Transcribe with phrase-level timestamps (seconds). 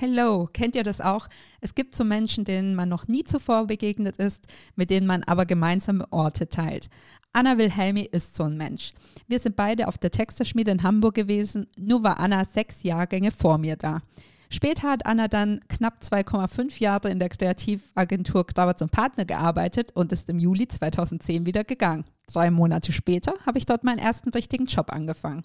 [0.00, 1.26] Hello, kennt ihr das auch?
[1.60, 5.44] Es gibt so Menschen, denen man noch nie zuvor begegnet ist, mit denen man aber
[5.44, 6.88] gemeinsame Orte teilt.
[7.32, 8.92] Anna Wilhelmi ist so ein Mensch.
[9.26, 13.58] Wir sind beide auf der Texterschmiede in Hamburg gewesen, nur war Anna sechs Jahrgänge vor
[13.58, 14.02] mir da.
[14.50, 20.12] Später hat Anna dann knapp 2,5 Jahre in der Kreativagentur Grauer zum Partner gearbeitet und
[20.12, 22.04] ist im Juli 2010 wieder gegangen.
[22.32, 25.42] Drei Monate später habe ich dort meinen ersten richtigen Job angefangen.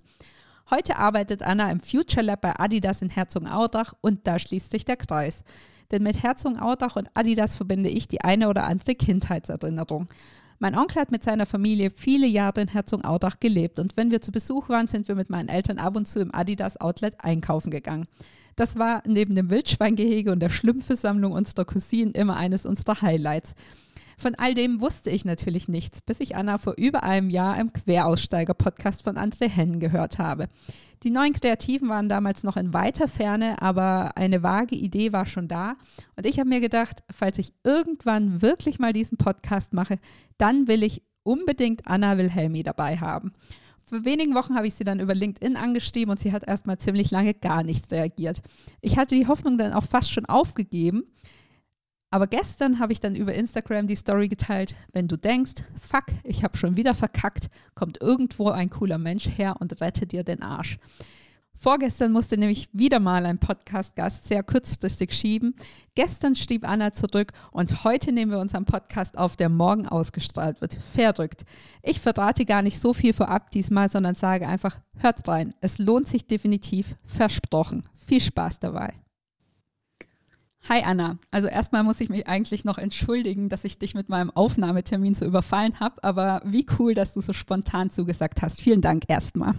[0.69, 4.95] Heute arbeitet Anna im Future Lab bei Adidas in Herzogenaurach und da schließt sich der
[4.95, 5.43] Kreis.
[5.91, 10.07] Denn mit Herzogenaurach und Adidas verbinde ich die eine oder andere Kindheitserinnerung.
[10.59, 14.31] Mein Onkel hat mit seiner Familie viele Jahre in Herzogenaurach gelebt und wenn wir zu
[14.31, 18.05] Besuch waren, sind wir mit meinen Eltern ab und zu im Adidas Outlet einkaufen gegangen.
[18.55, 23.55] Das war neben dem Wildschweingehege und der Schlümpfesammlung unserer Cousinen immer eines unserer Highlights.
[24.23, 27.73] Von all dem wusste ich natürlich nichts, bis ich Anna vor über einem Jahr im
[27.73, 30.47] Queraussteiger-Podcast von André Hennen gehört habe.
[31.03, 35.49] Die neuen Kreativen waren damals noch in weiter Ferne, aber eine vage Idee war schon
[35.49, 35.75] da.
[36.15, 39.99] Und ich habe mir gedacht, falls ich irgendwann wirklich mal diesen Podcast mache,
[40.37, 43.33] dann will ich unbedingt Anna Wilhelmi dabei haben.
[43.83, 47.11] Vor wenigen Wochen habe ich sie dann über LinkedIn angeschrieben und sie hat erstmal ziemlich
[47.11, 48.41] lange gar nicht reagiert.
[48.79, 51.03] Ich hatte die Hoffnung dann auch fast schon aufgegeben,
[52.13, 56.43] aber gestern habe ich dann über Instagram die Story geteilt, wenn du denkst, fuck, ich
[56.43, 60.77] habe schon wieder verkackt, kommt irgendwo ein cooler Mensch her und rettet dir den Arsch.
[61.55, 65.55] Vorgestern musste nämlich wieder mal ein Podcast-Gast sehr kurzfristig schieben.
[65.95, 70.75] Gestern schrieb Anna zurück und heute nehmen wir unseren Podcast auf, der morgen ausgestrahlt wird.
[70.75, 71.45] Verrückt.
[71.81, 75.55] Ich verrate gar nicht so viel vorab diesmal, sondern sage einfach, hört rein.
[75.61, 76.95] Es lohnt sich definitiv.
[77.07, 77.89] Versprochen.
[77.95, 79.02] Viel Spaß dabei.
[80.69, 81.17] Hi Anna.
[81.29, 85.25] Also erstmal muss ich mich eigentlich noch entschuldigen, dass ich dich mit meinem Aufnahmetermin so
[85.25, 88.61] überfallen habe, aber wie cool, dass du so spontan zugesagt hast.
[88.61, 89.55] Vielen Dank erstmal.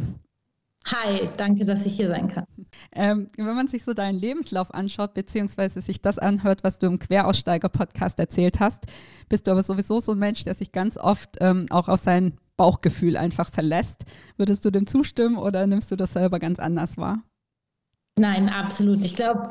[0.87, 2.47] Hi, danke, dass ich hier sein kann.
[2.93, 6.99] Ähm, wenn man sich so deinen Lebenslauf anschaut, beziehungsweise sich das anhört, was du im
[6.99, 8.85] Queraussteiger-Podcast erzählt hast,
[9.29, 12.35] bist du aber sowieso so ein Mensch, der sich ganz oft ähm, auch auf sein
[12.57, 14.05] Bauchgefühl einfach verlässt.
[14.37, 17.23] Würdest du dem zustimmen oder nimmst du das selber ganz anders wahr?
[18.17, 19.05] Nein, absolut.
[19.05, 19.49] Ich glaube,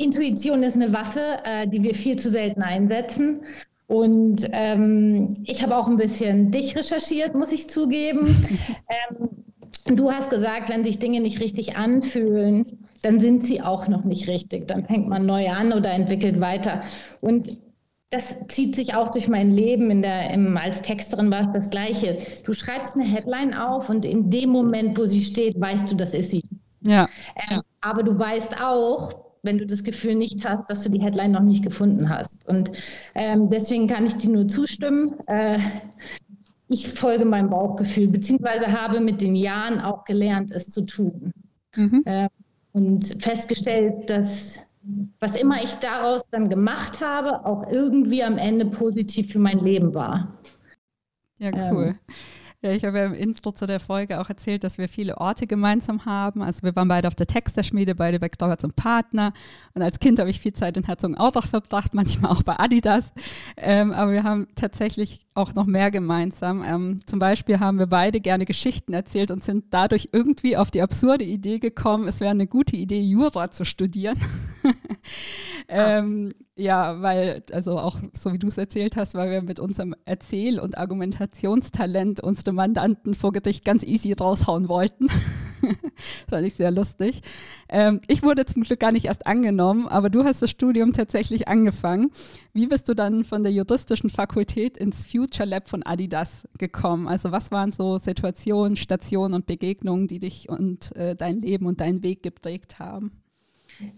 [0.00, 3.42] Intuition ist eine Waffe, äh, die wir viel zu selten einsetzen.
[3.86, 8.26] Und ähm, ich habe auch ein bisschen dich recherchiert, muss ich zugeben.
[9.10, 14.04] ähm, du hast gesagt, wenn sich Dinge nicht richtig anfühlen, dann sind sie auch noch
[14.04, 14.68] nicht richtig.
[14.68, 16.82] Dann fängt man neu an oder entwickelt weiter.
[17.20, 17.60] Und
[18.10, 19.90] das zieht sich auch durch mein Leben.
[19.90, 22.16] In der, im, als Texterin war es das Gleiche.
[22.44, 26.14] Du schreibst eine Headline auf und in dem Moment, wo sie steht, weißt du, das
[26.14, 26.42] ist sie.
[26.82, 27.08] Ja.
[27.50, 31.32] Ähm, aber du weißt auch, wenn du das Gefühl nicht hast, dass du die Headline
[31.32, 32.46] noch nicht gefunden hast.
[32.46, 32.72] Und
[33.14, 35.16] ähm, deswegen kann ich dir nur zustimmen.
[35.26, 35.58] Äh,
[36.68, 41.32] ich folge meinem Bauchgefühl, beziehungsweise habe mit den Jahren auch gelernt, es zu tun.
[41.74, 42.02] Mhm.
[42.04, 42.28] Äh,
[42.72, 44.60] und festgestellt, dass
[45.18, 49.94] was immer ich daraus dann gemacht habe, auch irgendwie am Ende positiv für mein Leben
[49.94, 50.38] war.
[51.38, 51.86] Ja, cool.
[51.86, 52.14] Ähm,
[52.62, 55.46] ja, ich habe ja im Intro zu der Folge auch erzählt, dass wir viele Orte
[55.46, 56.42] gemeinsam haben.
[56.42, 59.32] Also wir waren beide auf der Texterschmiede, beide bei Grauer zum Partner.
[59.72, 63.12] Und als Kind habe ich viel Zeit in Herzogenaurach verbracht, manchmal auch bei Adidas.
[63.56, 66.62] Ähm, aber wir haben tatsächlich auch noch mehr gemeinsam.
[66.62, 70.82] Ähm, zum Beispiel haben wir beide gerne Geschichten erzählt und sind dadurch irgendwie auf die
[70.82, 74.18] absurde Idee gekommen, es wäre eine gute Idee, Jura zu studieren.
[75.68, 79.94] ähm, ja, weil, also auch so wie du es erzählt hast, weil wir mit unserem
[80.04, 85.06] Erzähl- und Argumentationstalent unsere Mandanten vor Gericht ganz easy raushauen wollten.
[85.60, 85.70] das
[86.28, 87.22] fand ich sehr lustig.
[87.68, 91.48] Ähm, ich wurde zum Glück gar nicht erst angenommen, aber du hast das Studium tatsächlich
[91.48, 92.10] angefangen.
[92.52, 97.08] Wie bist du dann von der juristischen Fakultät ins Future Lab von Adidas gekommen?
[97.08, 101.80] Also was waren so Situationen, Stationen und Begegnungen, die dich und äh, dein Leben und
[101.80, 103.19] deinen Weg geprägt haben?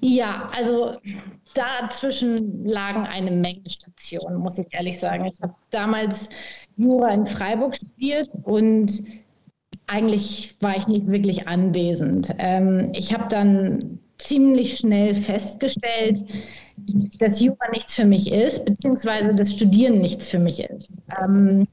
[0.00, 0.93] Ja, also
[1.55, 5.26] dazwischen lagen eine Menge Stationen, muss ich ehrlich sagen.
[5.26, 6.29] Ich habe damals
[6.76, 9.02] Jura in Freiburg studiert und
[9.87, 12.32] eigentlich war ich nicht wirklich anwesend.
[12.38, 16.25] Ähm, ich habe dann ziemlich schnell festgestellt,
[17.19, 21.00] dass Jura nichts für mich ist, beziehungsweise das Studieren nichts für mich ist.
[21.20, 21.67] Ähm,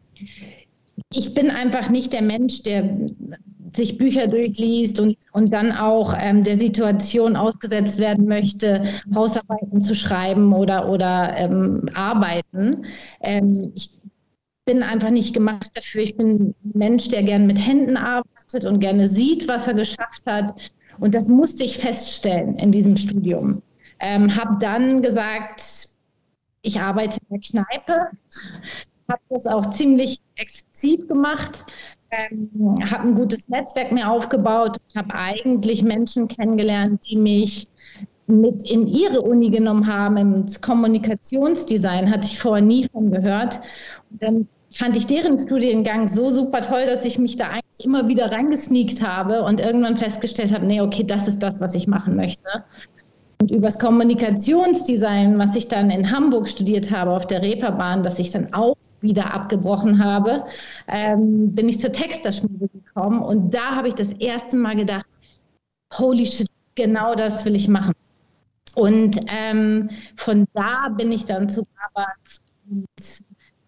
[1.12, 2.83] ich bin einfach nicht der Mensch, der
[3.75, 8.83] sich Bücher durchliest und, und dann auch ähm, der Situation ausgesetzt werden möchte,
[9.13, 12.86] Hausarbeiten zu schreiben oder, oder ähm, arbeiten.
[13.21, 13.92] Ähm, ich
[14.66, 16.01] bin einfach nicht gemacht dafür.
[16.01, 20.24] Ich bin ein Mensch, der gerne mit Händen arbeitet und gerne sieht, was er geschafft
[20.25, 20.72] hat.
[21.00, 23.62] Und das musste ich feststellen in diesem Studium.
[24.00, 25.89] Ähm, habe dann gesagt,
[26.62, 28.18] ich arbeite in der Kneipe,
[29.10, 31.65] habe das auch ziemlich exzessiv gemacht,
[32.11, 37.67] ähm, habe ein gutes Netzwerk mir aufgebaut, habe eigentlich Menschen kennengelernt, die mich
[38.27, 43.61] mit in ihre Uni genommen haben, ins Kommunikationsdesign, hatte ich vorher nie von gehört.
[44.11, 48.07] Und dann fand ich deren Studiengang so super toll, dass ich mich da eigentlich immer
[48.07, 52.15] wieder reingesneakt habe und irgendwann festgestellt habe, nee, okay, das ist das, was ich machen
[52.15, 52.63] möchte.
[53.41, 58.29] Und übers Kommunikationsdesign, was ich dann in Hamburg studiert habe auf der Reeperbahn, das ich
[58.29, 60.46] dann auch wieder abgebrochen habe,
[60.88, 65.06] ähm, bin ich zur Texterschmiede gekommen und da habe ich das erste Mal gedacht,
[65.94, 67.94] holy shit, genau das will ich machen.
[68.75, 72.16] Und ähm, von da bin ich dann zu Rabat
[72.69, 73.24] und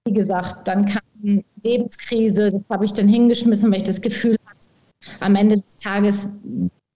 [0.05, 4.69] wie gesagt, dann kam Lebenskrise, das habe ich dann hingeschmissen, weil ich das Gefühl hatte,
[5.19, 6.27] am Ende des Tages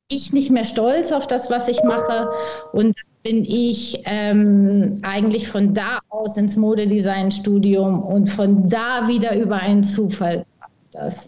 [0.08, 2.30] ich nicht mehr stolz auf das, was ich mache
[2.74, 9.56] und bin ich ähm, eigentlich von da aus ins Modedesign-Studium und von da wieder über
[9.56, 10.46] einen Zufall.
[10.92, 11.28] Das.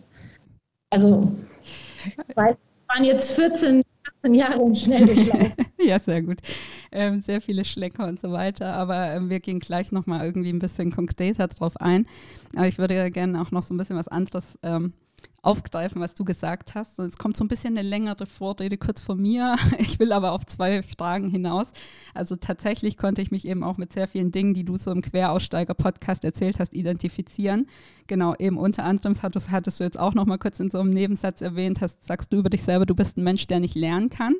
[0.91, 1.35] Also,
[2.35, 2.55] weil
[2.87, 3.81] waren jetzt 14,
[4.21, 5.55] 14 Jahre im Schnelldurchlauf.
[5.79, 6.37] ja, sehr gut.
[6.91, 10.59] Ähm, sehr viele Schlecker und so weiter, aber ähm, wir gehen gleich nochmal irgendwie ein
[10.59, 12.07] bisschen konkreter drauf ein.
[12.55, 14.93] Aber ich würde ja gerne auch noch so ein bisschen was anderes ähm,
[15.47, 16.99] aufgreifen, was du gesagt hast.
[16.99, 19.55] Und es kommt so ein bisschen eine längere Vorrede kurz von mir.
[19.79, 21.67] Ich will aber auf zwei Fragen hinaus.
[22.13, 25.01] Also tatsächlich konnte ich mich eben auch mit sehr vielen Dingen, die du so im
[25.01, 27.67] Queraussteiger-Podcast erzählt hast, identifizieren.
[28.07, 30.89] Genau, eben unter anderem hattest, hattest du jetzt auch noch mal kurz in so einem
[30.89, 34.09] Nebensatz erwähnt, hast, sagst du über dich selber, du bist ein Mensch, der nicht lernen
[34.09, 34.33] kann.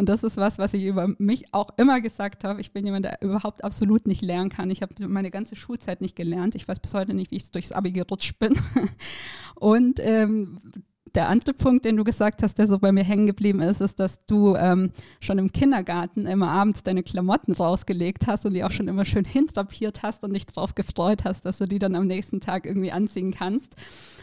[0.00, 2.58] Und das ist was, was ich über mich auch immer gesagt habe.
[2.62, 4.70] Ich bin jemand, der überhaupt absolut nicht lernen kann.
[4.70, 6.54] Ich habe meine ganze Schulzeit nicht gelernt.
[6.54, 8.58] Ich weiß bis heute nicht, wie ich durchs Abi gerutscht bin.
[9.56, 10.58] Und ähm,
[11.14, 14.00] der andere Punkt, den du gesagt hast, der so bei mir hängen geblieben ist, ist,
[14.00, 18.70] dass du ähm, schon im Kindergarten immer abends deine Klamotten rausgelegt hast und die auch
[18.70, 22.06] schon immer schön hintrapiert hast und dich darauf gefreut hast, dass du die dann am
[22.06, 23.76] nächsten Tag irgendwie anziehen kannst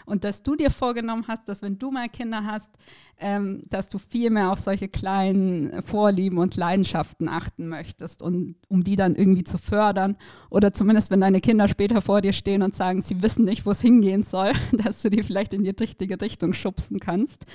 [0.08, 2.72] und dass du dir vorgenommen hast, dass wenn du mal Kinder hast,
[3.20, 8.84] ähm, dass du viel mehr auf solche kleinen Vorlieben und Leidenschaften achten möchtest und um
[8.84, 10.16] die dann irgendwie zu fördern
[10.50, 13.72] oder zumindest wenn deine Kinder später vor dir stehen und sagen, sie wissen nicht, wo
[13.72, 17.46] es hingehen soll, dass du die vielleicht in die richtige Richtung schubsen kannst.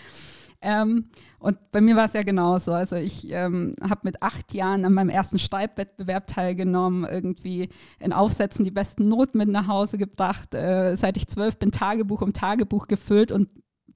[0.63, 1.05] Ähm,
[1.39, 2.73] und bei mir war es ja genauso.
[2.73, 7.69] Also ich ähm, habe mit acht Jahren an meinem ersten Schreibwettbewerb teilgenommen, irgendwie
[7.99, 10.55] in Aufsätzen die besten Noten mit nach Hause gebracht.
[10.55, 13.49] Äh, seit ich zwölf bin, Tagebuch um Tagebuch gefüllt und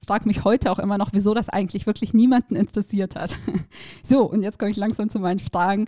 [0.05, 3.37] frage mich heute auch immer noch, wieso das eigentlich wirklich niemanden interessiert hat.
[4.03, 5.85] so, und jetzt komme ich langsam zu meinen Fragen,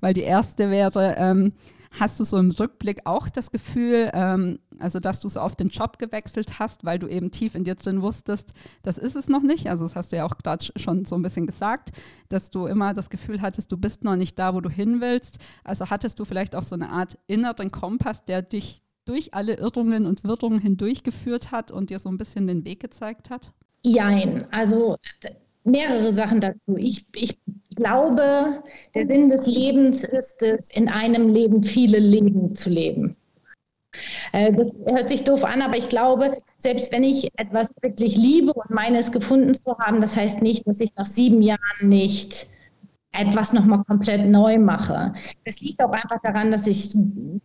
[0.00, 1.52] weil die erste wäre, ähm,
[1.98, 5.68] Hast du so im Rückblick auch das Gefühl, ähm, also dass du so auf den
[5.68, 8.52] Job gewechselt hast, weil du eben tief in dir drin wusstest,
[8.82, 9.68] das ist es noch nicht?
[9.68, 11.90] Also das hast du ja auch gerade schon so ein bisschen gesagt,
[12.28, 15.38] dass du immer das Gefühl hattest, du bist noch nicht da, wo du hin willst.
[15.64, 20.06] Also hattest du vielleicht auch so eine Art inneren Kompass, der dich durch alle Irrungen
[20.06, 23.52] und Wirrungen hindurchgeführt hat und dir so ein bisschen den Weg gezeigt hat?
[23.84, 24.96] Jein, also
[25.64, 26.76] mehrere Sachen dazu.
[26.76, 27.38] Ich, ich
[27.74, 28.62] glaube,
[28.94, 33.16] der Sinn des Lebens ist es, in einem Leben viele Leben zu leben.
[34.32, 38.52] Äh, das hört sich doof an, aber ich glaube, selbst wenn ich etwas wirklich liebe
[38.52, 42.48] und meine es gefunden zu haben, das heißt nicht, dass ich nach sieben Jahren nicht
[43.12, 45.12] etwas nochmal komplett neu mache.
[45.44, 46.96] Es liegt auch einfach daran, dass ich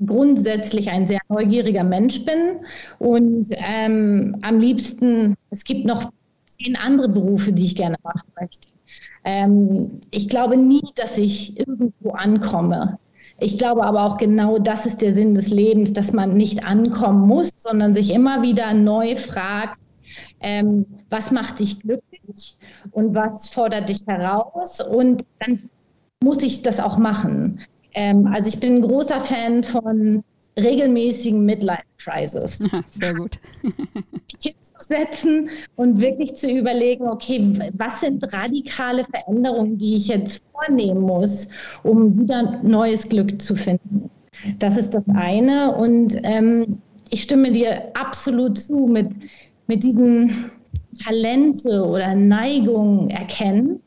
[0.05, 2.62] grundsätzlich ein sehr neugieriger Mensch bin
[3.00, 6.10] und ähm, am liebsten, es gibt noch
[6.46, 8.69] zehn andere Berufe, die ich gerne machen möchte.
[9.24, 13.00] Ähm, ich glaube nie, dass ich irgendwo ankomme.
[13.39, 17.27] Ich glaube aber auch genau, das ist der Sinn des Lebens, dass man nicht ankommen
[17.27, 19.79] muss, sondern sich immer wieder neu fragt,
[20.39, 22.58] ähm, was macht dich glücklich
[22.91, 25.70] und was fordert dich heraus und dann
[26.24, 27.60] muss ich das auch machen.
[27.94, 30.24] Ähm, also ich bin ein großer Fan von
[30.58, 32.64] regelmäßigen Midlife-Crisis.
[32.92, 33.40] Sehr gut.
[34.40, 41.48] hinzusetzen und wirklich zu überlegen, okay, was sind radikale Veränderungen, die ich jetzt vornehmen muss,
[41.84, 44.10] um wieder neues Glück zu finden.
[44.60, 45.76] Das ist das eine.
[45.76, 49.10] Und ähm, ich stimme dir absolut zu mit,
[49.68, 50.52] mit diesen
[51.04, 53.82] Talente oder Neigungen erkennen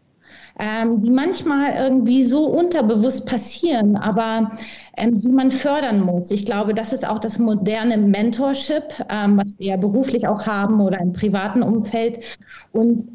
[0.61, 4.53] ähm, die manchmal irgendwie so unterbewusst passieren, aber
[4.99, 6.31] ähm, die man fördern muss.
[6.31, 10.81] Ich glaube, das ist auch das moderne Mentorship, ähm, was wir ja beruflich auch haben
[10.81, 12.39] oder im privaten Umfeld.
[12.73, 13.07] Und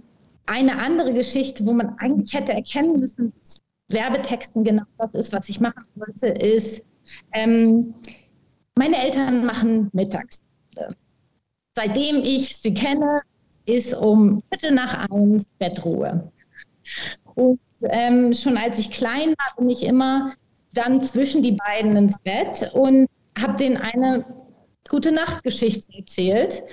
[0.48, 5.48] eine andere Geschichte, wo man eigentlich hätte erkennen müssen, dass Werbetexten genau das ist, was
[5.48, 6.84] ich machen wollte, ist,
[7.34, 7.94] ähm,
[8.76, 10.42] meine Eltern machen mittags.
[11.78, 13.22] Seitdem ich sie kenne,
[13.66, 16.32] ist um Viertel nach eins Bettruhe.
[17.36, 20.34] Und ähm, schon als ich klein war, bin ich immer
[20.74, 23.08] dann zwischen die beiden ins Bett und
[23.40, 24.26] habe denen eine
[24.90, 26.64] gute Nachtgeschichte erzählt.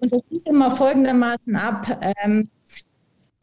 [0.00, 2.00] Und das lief immer folgendermaßen ab.
[2.24, 2.50] Ähm,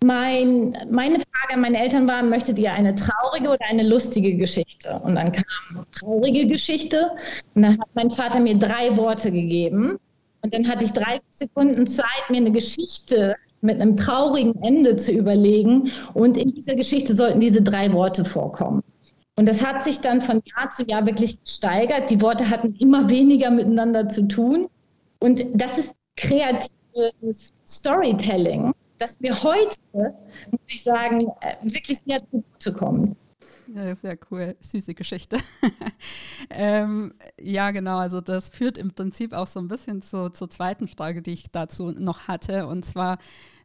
[0.03, 4.99] mein, meine Frage an meine Eltern war, möchtet ihr eine traurige oder eine lustige Geschichte?
[5.03, 7.11] Und dann kam traurige Geschichte.
[7.53, 9.97] Und dann hat mein Vater mir drei Worte gegeben.
[10.41, 15.11] Und dann hatte ich 30 Sekunden Zeit, mir eine Geschichte mit einem traurigen Ende zu
[15.11, 15.91] überlegen.
[16.13, 18.81] Und in dieser Geschichte sollten diese drei Worte vorkommen.
[19.37, 22.09] Und das hat sich dann von Jahr zu Jahr wirklich gesteigert.
[22.09, 24.67] Die Worte hatten immer weniger miteinander zu tun.
[25.19, 33.17] Und das ist kreatives Storytelling das mir heute, muss ich sagen, äh, wirklich sehr zugutekommt.
[33.73, 34.55] Ja, sehr cool.
[34.61, 35.37] Süße Geschichte.
[36.49, 37.97] ähm, ja, genau.
[37.97, 41.51] Also das führt im Prinzip auch so ein bisschen zu, zur zweiten Frage, die ich
[41.51, 42.67] dazu noch hatte.
[42.67, 43.17] Und zwar,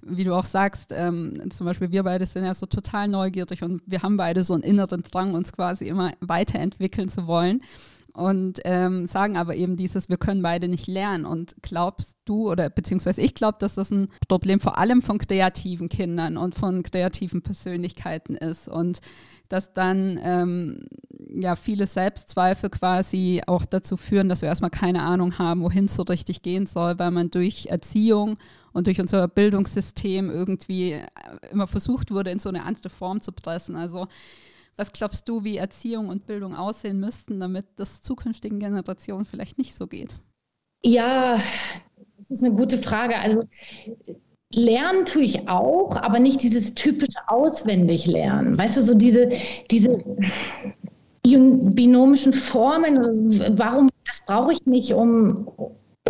[0.03, 3.83] wie du auch sagst, ähm, zum Beispiel wir beide sind ja so total neugierig und
[3.87, 7.61] wir haben beide so einen inneren Drang, uns quasi immer weiterentwickeln zu wollen
[8.13, 11.25] und ähm, sagen aber eben dieses, wir können beide nicht lernen.
[11.25, 15.89] Und glaubst du oder beziehungsweise ich glaube, dass das ein Problem vor allem von kreativen
[15.89, 19.01] Kindern und von kreativen Persönlichkeiten ist und
[19.49, 20.83] dass dann ähm,
[21.35, 25.95] ja viele Selbstzweifel quasi auch dazu führen, dass wir erstmal keine Ahnung haben, wohin es
[25.95, 28.37] so richtig gehen soll, weil man durch Erziehung
[28.73, 31.07] und durch unser Bildungssystem irgendwie äh,
[31.51, 33.77] immer versucht wurde, in so eine andere Form zu pressen.
[33.77, 34.07] Also
[34.77, 39.75] was glaubst du, wie Erziehung und Bildung aussehen müssten, damit das zukünftigen Generationen vielleicht nicht
[39.75, 40.19] so geht?
[40.83, 41.39] Ja,
[42.17, 43.19] das ist eine gute Frage.
[43.19, 43.43] Also
[44.53, 48.59] Lernen tue ich auch, aber nicht dieses typische Auswendiglernen.
[48.59, 49.29] Weißt du, so diese,
[49.71, 50.03] diese
[51.23, 52.97] binomischen Formen,
[53.59, 55.47] warum, das brauche ich nicht, um,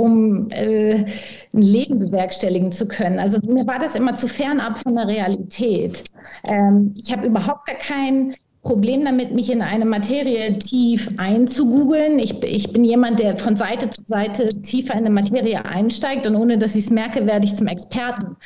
[0.01, 1.05] um äh,
[1.53, 3.19] ein Leben bewerkstelligen zu können.
[3.19, 6.05] Also mir war das immer zu fernab von der Realität.
[6.45, 12.19] Ähm, ich habe überhaupt gar kein Problem damit, mich in eine Materie tief einzugoogeln.
[12.19, 16.37] Ich, ich bin jemand, der von Seite zu Seite tiefer in eine Materie einsteigt und
[16.37, 18.37] ohne dass ich es merke, werde ich zum Experten.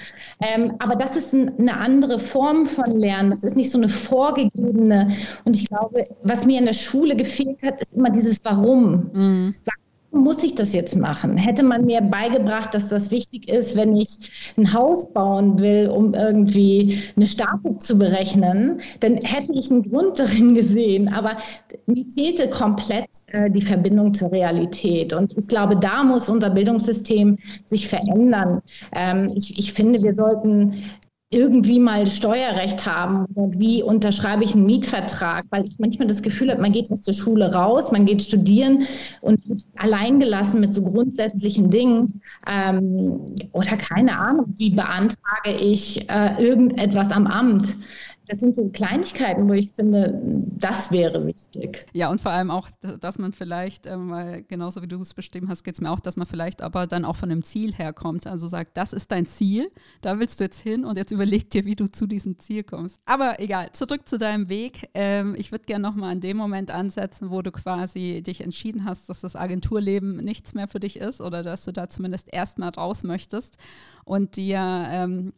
[0.40, 3.30] Ähm, aber das ist ein, eine andere Form von Lernen.
[3.30, 5.08] Das ist nicht so eine vorgegebene.
[5.44, 9.10] Und ich glaube, was mir in der Schule gefehlt hat, ist immer dieses Warum.
[9.12, 9.54] Mhm
[10.14, 11.36] muss ich das jetzt machen?
[11.36, 16.14] Hätte man mir beigebracht, dass das wichtig ist, wenn ich ein Haus bauen will, um
[16.14, 21.12] irgendwie eine Statik zu berechnen, dann hätte ich einen Grund darin gesehen.
[21.12, 21.36] Aber
[21.86, 25.12] mir fehlte komplett äh, die Verbindung zur Realität.
[25.12, 28.62] Und ich glaube, da muss unser Bildungssystem sich verändern.
[28.92, 30.84] Ähm, ich, ich finde, wir sollten
[31.30, 36.50] irgendwie mal Steuerrecht haben oder wie unterschreibe ich einen Mietvertrag, weil ich manchmal das Gefühl
[36.50, 38.84] habe, man geht aus der Schule raus, man geht studieren
[39.20, 43.20] und ist alleingelassen mit so grundsätzlichen Dingen ähm,
[43.52, 47.76] oder keine Ahnung, wie beantrage ich äh, irgendetwas am Amt
[48.26, 50.18] das sind so Kleinigkeiten, wo ich finde,
[50.56, 51.86] das wäre wichtig.
[51.92, 55.48] Ja, und vor allem auch, dass man vielleicht, ähm, weil genauso wie du es beschrieben
[55.48, 58.26] hast, geht es mir auch, dass man vielleicht aber dann auch von einem Ziel herkommt.
[58.26, 61.66] Also sagt, das ist dein Ziel, da willst du jetzt hin und jetzt überleg dir,
[61.66, 62.98] wie du zu diesem Ziel kommst.
[63.04, 64.88] Aber egal, zurück zu deinem Weg.
[64.94, 69.08] Ähm, ich würde gerne nochmal an dem Moment ansetzen, wo du quasi dich entschieden hast,
[69.08, 73.02] dass das Agenturleben nichts mehr für dich ist oder dass du da zumindest erstmal raus
[73.02, 73.58] möchtest
[74.04, 75.32] und dir ähm,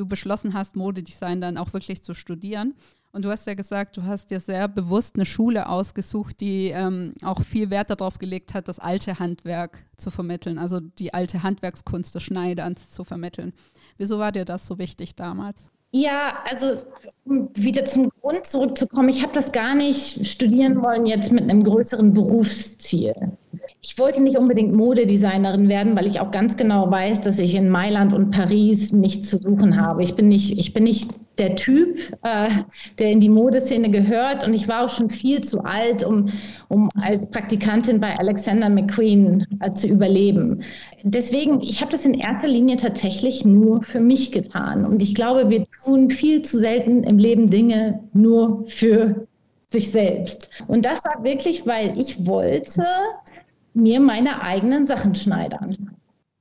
[0.00, 2.74] du beschlossen hast, Modedesign dann auch wirklich zu studieren.
[3.12, 7.14] Und du hast ja gesagt, du hast dir sehr bewusst eine Schule ausgesucht, die ähm,
[7.24, 12.14] auch viel Wert darauf gelegt hat, das alte Handwerk zu vermitteln, also die alte Handwerkskunst
[12.14, 13.52] des Schneiderns zu vermitteln.
[13.98, 15.70] Wieso war dir das so wichtig damals?
[15.92, 16.82] Ja, also
[17.24, 21.64] um wieder zum Grund zurückzukommen, ich habe das gar nicht studieren wollen jetzt mit einem
[21.64, 23.36] größeren Berufsziel.
[23.82, 27.68] Ich wollte nicht unbedingt Modedesignerin werden, weil ich auch ganz genau weiß, dass ich in
[27.68, 30.02] Mailand und Paris nichts zu suchen habe.
[30.02, 32.48] Ich bin nicht, ich bin nicht der Typ, äh,
[32.98, 36.28] der in die Modeszene gehört und ich war auch schon viel zu alt, um,
[36.68, 40.62] um als Praktikantin bei Alexander McQueen äh, zu überleben.
[41.02, 45.48] Deswegen, ich habe das in erster Linie tatsächlich nur für mich getan und ich glaube,
[45.48, 49.26] wir tun viel zu selten im Leben Dinge nur für
[49.68, 50.50] sich selbst.
[50.66, 52.84] Und das war wirklich, weil ich wollte
[53.74, 55.90] mir meine eigenen Sachen schneidern.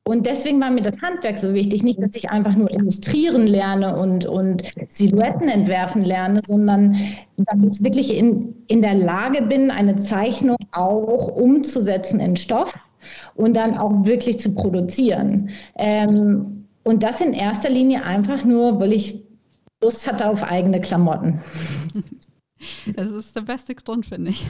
[0.09, 1.83] Und deswegen war mir das Handwerk so wichtig.
[1.83, 6.97] Nicht, dass ich einfach nur illustrieren lerne und, und Silhouetten entwerfen lerne, sondern
[7.37, 12.73] dass ich wirklich in, in der Lage bin, eine Zeichnung auch umzusetzen in Stoff
[13.35, 15.51] und dann auch wirklich zu produzieren.
[15.77, 19.23] Ähm, und das in erster Linie einfach nur, weil ich
[19.79, 21.39] Lust hatte auf eigene Klamotten.
[22.95, 24.45] Das ist der beste Grund, finde ich.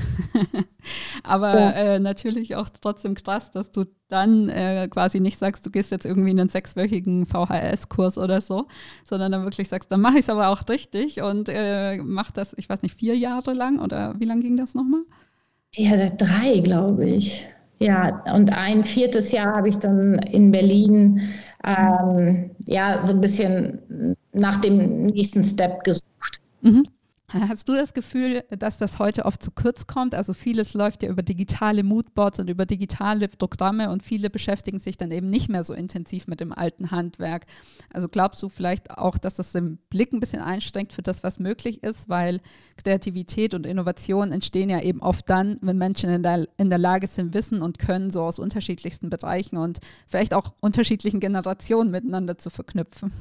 [1.24, 1.72] Aber ja.
[1.72, 6.06] äh, natürlich auch trotzdem krass, dass du dann äh, quasi nicht sagst, du gehst jetzt
[6.06, 8.68] irgendwie in einen sechswöchigen VHS-Kurs oder so,
[9.04, 12.54] sondern dann wirklich sagst, dann mache ich es aber auch richtig und äh, mach das,
[12.58, 15.02] ich weiß nicht, vier Jahre lang oder wie lange ging das nochmal?
[15.76, 17.48] Ja, drei, glaube ich.
[17.80, 21.22] Ja, und ein viertes Jahr habe ich dann in Berlin
[21.64, 26.42] ähm, ja so ein bisschen nach dem nächsten Step gesucht.
[26.62, 26.84] Mhm.
[27.32, 30.16] Hast du das Gefühl, dass das heute oft zu kurz kommt?
[30.16, 34.98] Also vieles läuft ja über digitale Moodboards und über digitale Programme und viele beschäftigen sich
[34.98, 37.46] dann eben nicht mehr so intensiv mit dem alten Handwerk.
[37.94, 41.38] Also glaubst du vielleicht auch, dass das den Blick ein bisschen einstrengt für das, was
[41.38, 42.42] möglich ist, weil
[42.84, 47.06] Kreativität und Innovation entstehen ja eben oft dann, wenn Menschen in der, in der Lage
[47.06, 52.50] sind, Wissen und Können so aus unterschiedlichsten Bereichen und vielleicht auch unterschiedlichen Generationen miteinander zu
[52.50, 53.14] verknüpfen.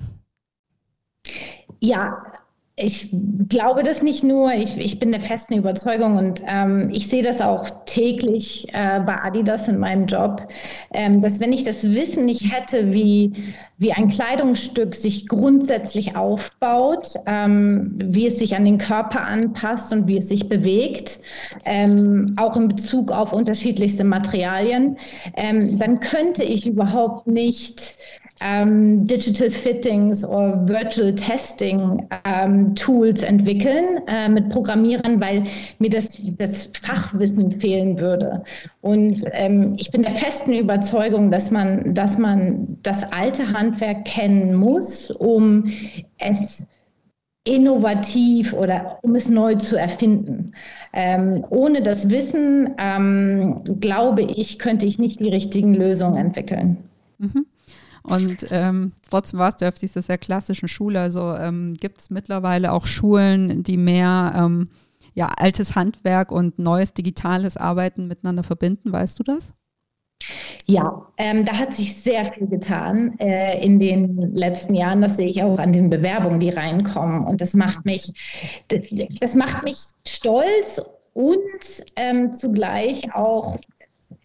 [1.81, 2.23] Ja,
[2.79, 3.11] ich
[3.49, 7.41] glaube das nicht nur, ich, ich bin der festen Überzeugung und ähm, ich sehe das
[7.41, 10.47] auch täglich äh, bei Adidas in meinem Job,
[10.93, 13.33] ähm, dass wenn ich das Wissen nicht hätte, wie,
[13.79, 20.07] wie ein Kleidungsstück sich grundsätzlich aufbaut, ähm, wie es sich an den Körper anpasst und
[20.07, 21.21] wie es sich bewegt,
[21.65, 24.97] ähm, auch in Bezug auf unterschiedlichste Materialien,
[25.37, 27.97] ähm, dann könnte ich überhaupt nicht
[28.41, 35.45] ähm, Digital Fittings oder Virtual Testing ähm, Tools entwickeln äh, mit Programmierern, weil
[35.79, 38.43] mir das, das Fachwissen fehlen würde.
[38.81, 44.55] Und ähm, ich bin der festen Überzeugung, dass man, dass man das alte Handwerk kennen
[44.55, 45.71] muss, um
[46.19, 46.67] es
[47.45, 50.53] innovativ oder um es neu zu erfinden.
[50.93, 56.77] Ähm, ohne das Wissen, ähm, glaube ich, könnte ich nicht die richtigen Lösungen entwickeln.
[57.19, 57.47] Mhm.
[58.09, 61.01] Und ähm, trotzdem warst du auf dieser sehr klassischen Schule.
[61.01, 64.69] Also ähm, gibt es mittlerweile auch Schulen, die mehr ähm,
[65.15, 68.93] ja, altes Handwerk und neues digitales Arbeiten miteinander verbinden.
[68.93, 69.53] Weißt du das?
[70.67, 75.01] Ja, ähm, da hat sich sehr viel getan äh, in den letzten Jahren.
[75.01, 77.25] Das sehe ich auch an den Bewerbungen, die reinkommen.
[77.25, 78.13] Und das macht mich,
[79.21, 80.83] das, macht mich stolz
[81.15, 83.57] und ähm, zugleich auch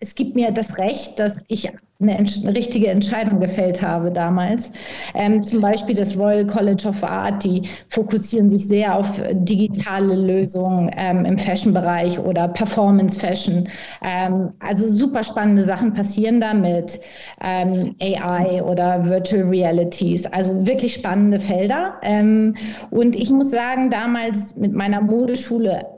[0.04, 1.70] es gibt mir das Recht, dass ich
[2.02, 4.70] eine, eine richtige Entscheidung gefällt habe damals.
[5.14, 10.92] Ähm, zum Beispiel das Royal College of Art, die fokussieren sich sehr auf digitale Lösungen
[10.98, 13.70] ähm, im Fashion-Bereich oder Performance Fashion.
[14.04, 17.00] Ähm, also super spannende Sachen passieren da mit
[17.42, 20.26] ähm, AI oder Virtual Realities.
[20.26, 21.94] Also wirklich spannende Felder.
[22.02, 22.56] Ähm,
[22.92, 25.93] und ich muss sagen, damals mit meiner Modeschule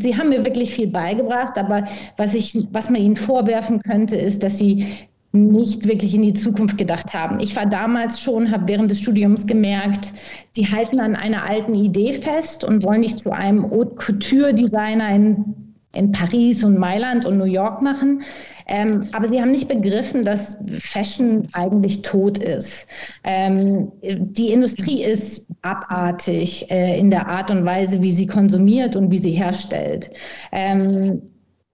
[0.00, 1.84] Sie haben mir wirklich viel beigebracht, aber
[2.16, 4.86] was, ich, was man ihnen vorwerfen könnte, ist, dass sie
[5.32, 7.40] nicht wirklich in die Zukunft gedacht haben.
[7.40, 10.12] Ich war damals schon, habe während des Studiums gemerkt,
[10.50, 15.08] sie halten an einer alten Idee fest und wollen nicht zu einem Haute Couture Designer
[15.14, 18.22] in in Paris und Mailand und New York machen.
[18.66, 22.86] Ähm, aber sie haben nicht begriffen, dass Fashion eigentlich tot ist.
[23.24, 29.10] Ähm, die Industrie ist abartig äh, in der Art und Weise, wie sie konsumiert und
[29.10, 30.10] wie sie herstellt.
[30.52, 31.22] Ähm,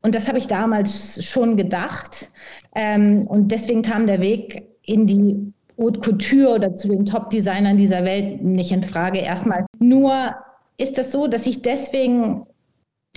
[0.02, 2.30] und das habe ich damals schon gedacht.
[2.74, 8.04] Ähm, und deswegen kam der Weg in die Haute Couture oder zu den Top-Designern dieser
[8.04, 9.20] Welt nicht in Frage.
[9.20, 10.34] Erstmal nur
[10.76, 12.42] ist das so, dass ich deswegen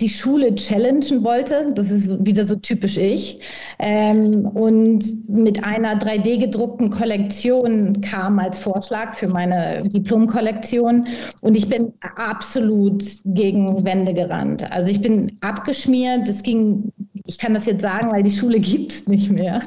[0.02, 1.72] die Schule challengen wollte.
[1.74, 3.38] Das ist wieder so typisch ich.
[3.78, 11.06] Ähm, und mit einer 3D gedruckten Kollektion kam als Vorschlag für meine Diplomkollektion.
[11.40, 14.70] Und ich bin absolut gegen Wände gerannt.
[14.72, 16.28] Also ich bin abgeschmiert.
[16.28, 16.92] Es ging,
[17.24, 19.62] ich kann das jetzt sagen, weil die Schule gibt es nicht mehr.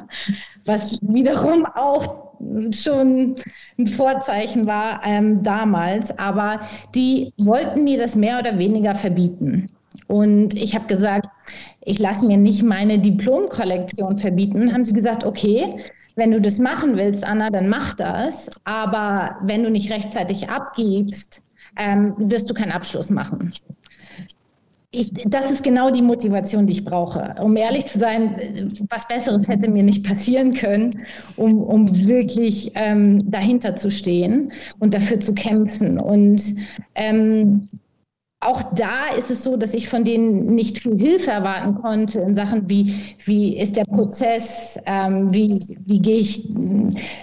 [0.66, 2.26] Was wiederum auch
[2.72, 3.36] schon
[3.78, 6.16] ein Vorzeichen war ähm, damals.
[6.18, 6.60] Aber
[6.94, 9.70] die wollten mir das mehr oder weniger verbieten.
[10.06, 11.28] Und ich habe gesagt,
[11.84, 14.72] ich lasse mir nicht meine Diplomkollektion verbieten.
[14.72, 15.76] Haben sie gesagt, okay,
[16.16, 18.48] wenn du das machen willst, Anna, dann mach das.
[18.64, 21.42] Aber wenn du nicht rechtzeitig abgibst,
[21.76, 23.52] ähm, wirst du keinen Abschluss machen.
[24.92, 27.34] Ich, das ist genau die Motivation, die ich brauche.
[27.38, 31.02] Um ehrlich zu sein, was Besseres hätte mir nicht passieren können,
[31.36, 35.98] um, um wirklich ähm, dahinter zu stehen und dafür zu kämpfen.
[35.98, 36.42] Und
[36.94, 37.68] ähm,
[38.46, 42.34] auch da ist es so, dass ich von denen nicht viel Hilfe erwarten konnte in
[42.34, 46.48] Sachen, wie, wie ist der Prozess, ähm, wie, wie gehe ich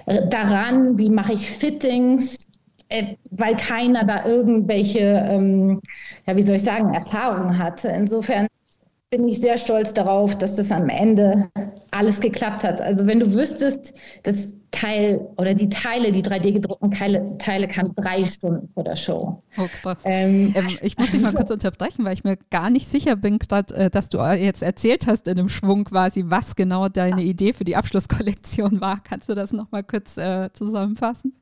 [0.05, 2.45] äh, daran, wie mache ich Fittings,
[2.89, 5.81] äh, weil keiner da irgendwelche, ähm,
[6.27, 7.87] ja, wie soll ich sagen, Erfahrungen hatte.
[7.87, 8.47] Insofern
[9.09, 11.47] bin ich sehr stolz darauf, dass das am Ende
[11.93, 12.81] alles geklappt hat.
[12.81, 17.93] Also wenn du wüsstest, das Teil oder die Teile, die 3D gedruckten Teile, Teile kamen
[17.95, 19.43] drei Stunden vor der Show.
[19.57, 19.99] Oh, krass.
[20.03, 23.37] Ähm, ähm, ich muss dich mal kurz unterbrechen, weil ich mir gar nicht sicher bin,
[23.39, 27.53] grad, äh, dass du jetzt erzählt hast in dem Schwung quasi, was genau deine Idee
[27.53, 29.01] für die Abschlusskollektion war.
[29.03, 31.33] Kannst du das nochmal kurz äh, zusammenfassen?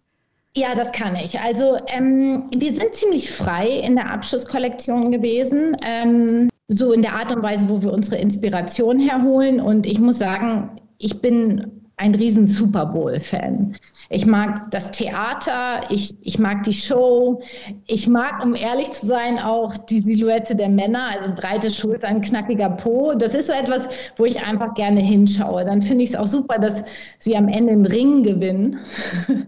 [0.56, 1.40] Ja, das kann ich.
[1.40, 5.78] Also ähm, wir sind ziemlich frei in der Abschlusskollektion gewesen.
[5.86, 9.60] Ähm, so in der Art und Weise, wo wir unsere Inspiration herholen.
[9.60, 13.76] Und ich muss sagen, ich bin ein riesen Super Bowl-Fan.
[14.10, 17.42] Ich mag das Theater, ich, ich mag die Show,
[17.86, 22.72] ich mag, um ehrlich zu sein, auch die Silhouette der Männer, also breite Schultern, knackiger
[22.72, 23.14] Po.
[23.14, 25.64] Das ist so etwas, wo ich einfach gerne hinschaue.
[25.64, 26.84] Dann finde ich es auch super, dass
[27.20, 28.80] sie am Ende einen Ring gewinnen.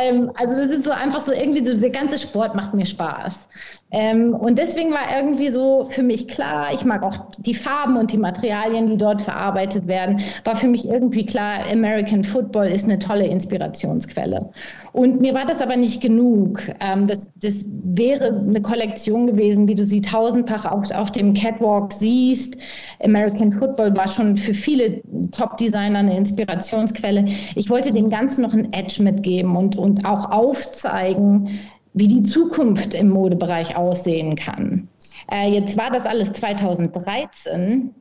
[0.00, 3.46] Ähm, also das ist so einfach so irgendwie, so, der ganze Sport macht mir Spaß.
[3.92, 8.10] Ähm, und deswegen war irgendwie so für mich klar, ich mag auch die Farben und
[8.10, 12.98] die Materialien, die dort verarbeitet werden, war für mich irgendwie klar, American Football ist eine
[12.98, 14.50] tolle Inspirationsquelle.
[14.92, 16.62] Und mir war das aber nicht genug.
[16.80, 21.92] Ähm, das, das wäre eine Kollektion gewesen, wie du sie tausendfach auf, auf dem Catwalk
[21.92, 22.56] siehst.
[23.02, 25.02] American Football war schon für viele
[25.32, 27.26] Top-Designer eine Inspirationsquelle.
[27.56, 31.48] Ich wollte dem Ganzen noch ein Edge mitgeben und, und auch aufzeigen,
[31.94, 34.88] wie die Zukunft im Modebereich aussehen kann.
[35.30, 37.94] Äh, jetzt war das alles 2013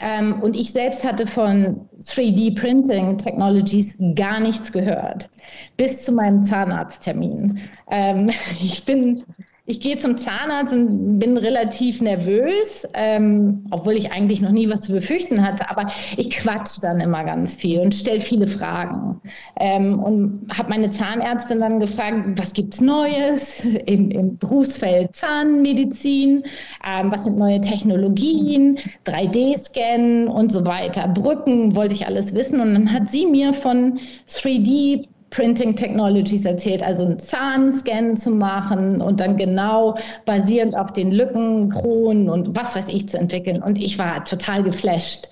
[0.00, 5.28] ähm, und ich selbst hatte von 3D-Printing Technologies gar nichts gehört,
[5.76, 7.60] bis zu meinem Zahnarzttermin.
[7.90, 8.30] Ähm,
[8.62, 9.24] ich bin
[9.68, 14.80] ich gehe zum Zahnarzt und bin relativ nervös, ähm, obwohl ich eigentlich noch nie was
[14.80, 15.68] zu befürchten hatte.
[15.68, 19.20] Aber ich quatsch dann immer ganz viel und stelle viele Fragen.
[19.60, 26.44] Ähm, und habe meine Zahnärztin dann gefragt, was gibt's Neues im, im Berufsfeld Zahnmedizin?
[26.86, 28.78] Ähm, was sind neue Technologien?
[29.04, 31.08] 3D-Scan und so weiter.
[31.08, 32.60] Brücken wollte ich alles wissen.
[32.60, 34.00] Und dann hat sie mir von
[34.30, 41.12] 3D Printing Technologies erzählt, also einen Zahnscan zu machen und dann genau basierend auf den
[41.12, 43.62] Lücken, Kronen und was weiß ich zu entwickeln.
[43.62, 45.28] Und ich war total geflasht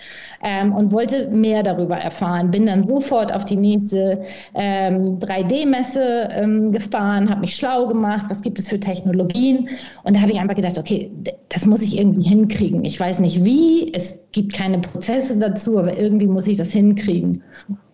[0.46, 2.52] ähm, und wollte mehr darüber erfahren.
[2.52, 4.22] Bin dann sofort auf die nächste
[4.54, 9.68] ähm, 3D-Messe ähm, gefahren, habe mich schlau gemacht, was gibt es für Technologien.
[10.04, 11.10] Und da habe ich einfach gedacht, okay,
[11.48, 12.84] das muss ich irgendwie hinkriegen.
[12.84, 17.42] Ich weiß nicht wie, es gibt keine Prozesse dazu, aber irgendwie muss ich das hinkriegen.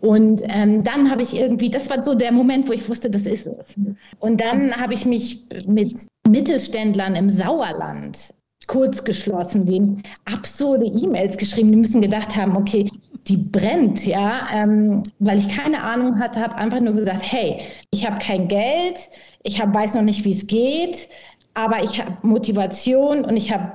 [0.02, 3.22] Und ähm, dann habe ich irgendwie, das war so der Moment, wo ich wusste, das
[3.22, 3.76] ist es.
[4.18, 8.34] Und dann habe ich mich mit Mittelständlern im Sauerland
[8.66, 11.72] kurz geschlossen, denen absurde E-Mails geschrieben.
[11.72, 12.88] Die müssen gedacht haben, okay,
[13.28, 18.06] die brennt, ja, ähm, weil ich keine Ahnung hatte, habe einfach nur gesagt, hey, ich
[18.06, 19.08] habe kein Geld,
[19.44, 21.08] ich hab, weiß noch nicht, wie es geht,
[21.54, 23.72] aber ich habe Motivation und ich habe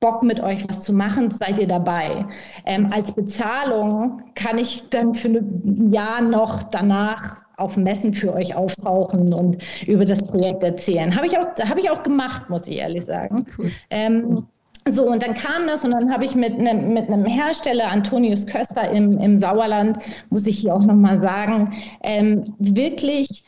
[0.00, 2.26] Bock mit euch was zu machen, seid ihr dabei.
[2.64, 8.54] Ähm, als Bezahlung kann ich dann für ein Jahr noch danach auf Messen für euch
[8.54, 11.14] auftauchen und über das Projekt erzählen.
[11.14, 13.46] Habe ich, auch, hab ich auch gemacht, muss ich ehrlich sagen.
[13.58, 13.70] Cool.
[13.90, 14.46] Ähm,
[14.88, 18.46] so, und dann kam das und dann habe ich mit einem, mit einem Hersteller, Antonius
[18.46, 19.98] Köster im, im Sauerland,
[20.30, 23.44] muss ich hier auch nochmal sagen, ähm, wirklich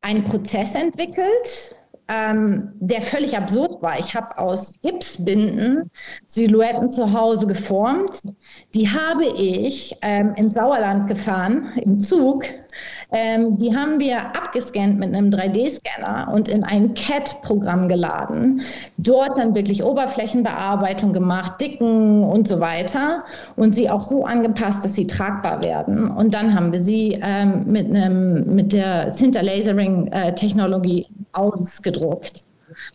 [0.00, 1.76] einen Prozess entwickelt,
[2.08, 3.98] ähm, der völlig absurd war.
[3.98, 5.90] Ich habe aus Gipsbinden
[6.26, 8.22] Silhouetten zu Hause geformt.
[8.74, 12.44] Die habe ich ähm, ins Sauerland gefahren im Zug
[13.10, 18.60] ähm, die haben wir abgescannt mit einem 3D-Scanner und in ein CAD-Programm geladen.
[18.98, 23.24] Dort dann wirklich Oberflächenbearbeitung gemacht, Dicken und so weiter
[23.56, 26.10] und sie auch so angepasst, dass sie tragbar werden.
[26.10, 32.47] Und dann haben wir sie ähm, mit, einem, mit der Sinter Lasering-Technologie äh, ausgedruckt.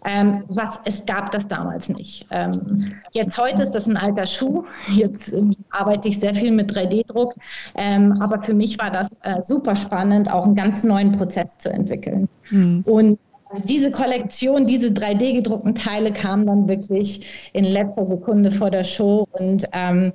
[0.05, 2.25] Ähm, was, es gab das damals nicht.
[2.31, 4.63] Ähm, jetzt heute ist das ein alter Schuh.
[4.89, 7.35] Jetzt ähm, arbeite ich sehr viel mit 3D-Druck.
[7.75, 11.71] Ähm, aber für mich war das äh, super spannend, auch einen ganz neuen Prozess zu
[11.71, 12.27] entwickeln.
[12.49, 12.83] Mhm.
[12.85, 13.19] Und
[13.65, 19.27] diese Kollektion, diese 3D gedruckten Teile kamen dann wirklich in letzter Sekunde vor der Show
[19.33, 20.13] und ähm,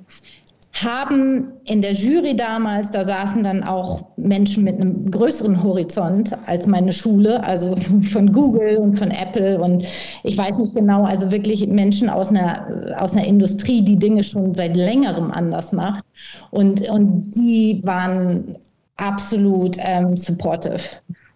[0.73, 6.67] haben in der Jury damals, da saßen dann auch Menschen mit einem größeren Horizont als
[6.67, 7.75] meine Schule, also
[8.11, 9.83] von Google und von Apple und
[10.23, 14.53] ich weiß nicht genau, also wirklich Menschen aus einer, aus einer Industrie, die Dinge schon
[14.53, 16.03] seit längerem anders macht.
[16.51, 18.55] Und, und die waren
[18.97, 20.79] absolut ähm, supportive.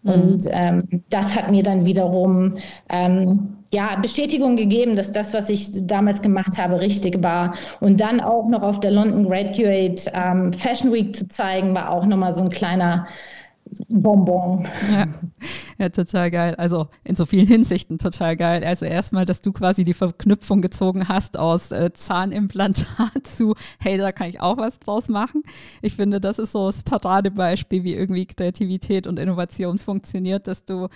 [0.03, 0.11] Mhm.
[0.11, 2.55] Und ähm, das hat mir dann wiederum
[2.89, 7.55] ähm, ja, Bestätigung gegeben, dass das, was ich damals gemacht habe, richtig war.
[7.79, 12.05] Und dann auch noch auf der London Graduate ähm, Fashion Week zu zeigen, war auch
[12.05, 13.07] nochmal so ein kleiner
[13.87, 14.67] Bonbon.
[14.91, 15.07] Ja.
[15.77, 16.55] ja, total geil.
[16.55, 18.63] Also in so vielen Hinsichten total geil.
[18.63, 24.11] Also erstmal, dass du quasi die Verknüpfung gezogen hast aus äh, Zahnimplantat zu, hey, da
[24.11, 25.43] kann ich auch was draus machen.
[25.81, 30.87] Ich finde, das ist so das Paradebeispiel, wie irgendwie Kreativität und Innovation funktioniert, dass du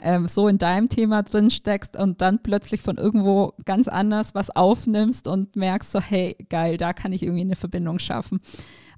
[0.00, 4.54] ähm, so in deinem Thema drin steckst und dann plötzlich von irgendwo ganz anders was
[4.54, 8.40] aufnimmst und merkst so, hey, geil, da kann ich irgendwie eine Verbindung schaffen.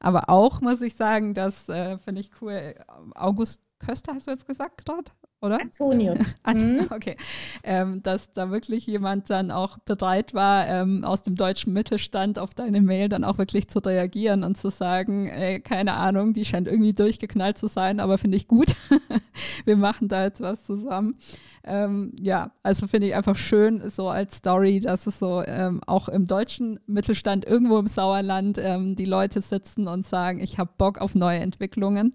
[0.01, 2.75] Aber auch muss ich sagen, das äh, finde ich cool.
[3.15, 5.11] August Köster hast du jetzt gesagt gerade?
[5.41, 5.61] Oder?
[5.61, 6.15] Antonio.
[6.49, 6.87] Mhm.
[6.91, 7.17] okay.
[7.63, 12.55] Ähm, dass da wirklich jemand dann auch bereit war, ähm, aus dem deutschen Mittelstand auf
[12.55, 16.69] deine Mail dann auch wirklich zu reagieren und zu sagen, ey, keine Ahnung, die scheint
[16.69, 18.75] irgendwie durchgeknallt zu sein, aber finde ich gut.
[19.67, 21.19] Wir machen da jetzt was zusammen.
[21.65, 26.09] Ähm, ja, also finde ich einfach schön, so als Story, dass es so ähm, auch
[26.09, 30.99] im deutschen Mittelstand irgendwo im Sauerland ähm, die Leute sitzen und sagen, ich habe Bock
[30.99, 32.15] auf neue Entwicklungen.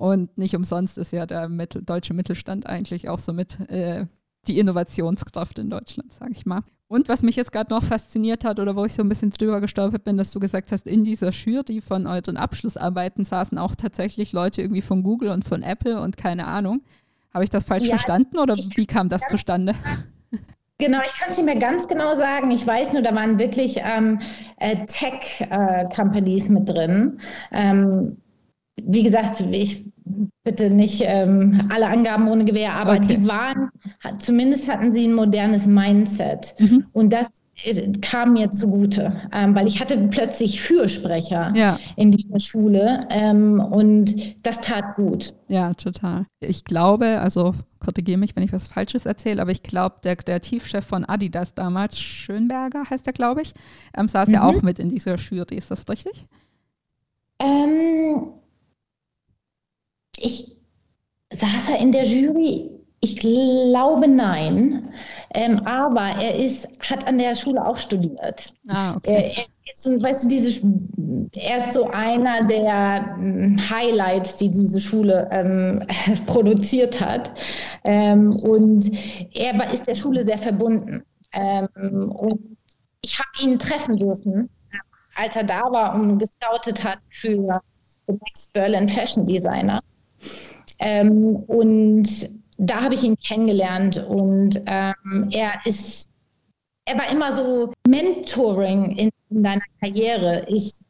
[0.00, 4.06] Und nicht umsonst ist ja der Mittel, deutsche Mittelstand eigentlich auch so mit äh,
[4.46, 6.62] die Innovationskraft in Deutschland, sage ich mal.
[6.88, 9.60] Und was mich jetzt gerade noch fasziniert hat oder wo ich so ein bisschen drüber
[9.60, 14.32] gestolpert bin, dass du gesagt hast, in dieser Jury von euren Abschlussarbeiten saßen auch tatsächlich
[14.32, 16.80] Leute irgendwie von Google und von Apple und keine Ahnung.
[17.34, 19.74] Habe ich das falsch ja, verstanden oder wie kam das zustande?
[20.78, 22.50] Genau, ich kann es nicht mehr ganz genau sagen.
[22.52, 24.18] Ich weiß nur, da waren wirklich ähm,
[24.56, 27.20] äh, Tech-Companies äh, mit drin.
[27.52, 28.16] Ähm,
[28.86, 29.84] wie gesagt, ich
[30.42, 33.16] bitte nicht ähm, alle Angaben ohne Gewehr, aber okay.
[33.16, 33.70] die waren,
[34.18, 36.54] zumindest hatten sie ein modernes Mindset.
[36.58, 36.86] Mhm.
[36.92, 37.28] Und das
[37.64, 41.78] ist, kam mir zugute, ähm, weil ich hatte plötzlich Fürsprecher ja.
[41.96, 45.34] in dieser Schule ähm, und das tat gut.
[45.48, 46.26] Ja, total.
[46.40, 50.84] Ich glaube, also korrigiere mich, wenn ich was Falsches erzähle, aber ich glaube, der Kreativchef
[50.84, 53.52] von Adidas damals, Schönberger heißt er, glaube ich,
[53.96, 54.34] ähm, saß mhm.
[54.34, 55.56] ja auch mit in dieser Jury.
[55.56, 56.26] Ist das richtig?
[57.40, 58.28] Ähm,
[60.20, 60.56] ich
[61.32, 62.70] saß er in der Jury.
[63.02, 64.92] Ich glaube nein,
[65.32, 68.52] ähm, aber er ist, hat an der Schule auch studiert.
[68.68, 69.32] Ah, okay.
[69.36, 70.60] Er, ist, weißt du, diese,
[71.34, 75.82] er ist so einer der hm, Highlights, die diese Schule ähm,
[76.26, 77.32] produziert hat.
[77.84, 78.90] Ähm, und
[79.34, 81.02] er war, ist der Schule sehr verbunden.
[81.32, 82.58] Ähm, und
[83.00, 84.50] ich habe ihn treffen dürfen,
[85.14, 87.62] als er da war und gescoutet hat für
[88.06, 89.80] The Next Berlin Fashion Designer.
[90.78, 96.08] Ähm, und da habe ich ihn kennengelernt und ähm, er ist,
[96.84, 100.86] er war immer so, Mentoring in, in deiner Karriere ist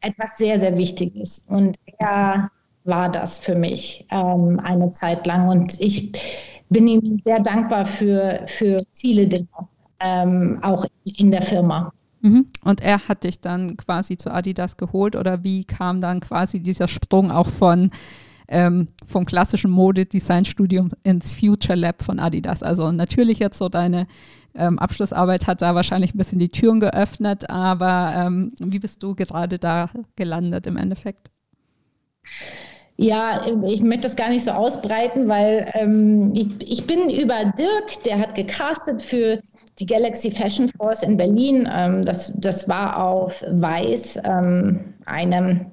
[0.00, 2.50] etwas sehr, sehr Wichtiges und er
[2.84, 6.12] war das für mich ähm, eine Zeit lang und ich
[6.70, 9.48] bin ihm sehr dankbar für, für viele Dinge,
[9.98, 11.92] ähm, auch in der Firma.
[12.22, 12.46] Mhm.
[12.64, 16.88] Und er hat dich dann quasi zu Adidas geholt oder wie kam dann quasi dieser
[16.88, 17.90] Sprung auch von
[18.50, 22.62] ähm, vom klassischen Modedesign-Studium ins Future Lab von Adidas.
[22.62, 24.06] Also natürlich jetzt so deine
[24.54, 29.14] ähm, Abschlussarbeit hat da wahrscheinlich ein bisschen die Türen geöffnet, aber ähm, wie bist du
[29.14, 31.30] gerade da gelandet im Endeffekt?
[32.96, 38.02] Ja, ich möchte das gar nicht so ausbreiten, weil ähm, ich, ich, bin über Dirk,
[38.04, 39.40] der hat gecastet für
[39.78, 41.66] die Galaxy Fashion Force in Berlin.
[41.72, 45.64] Ähm, das, das war auf Weiß, ähm, einem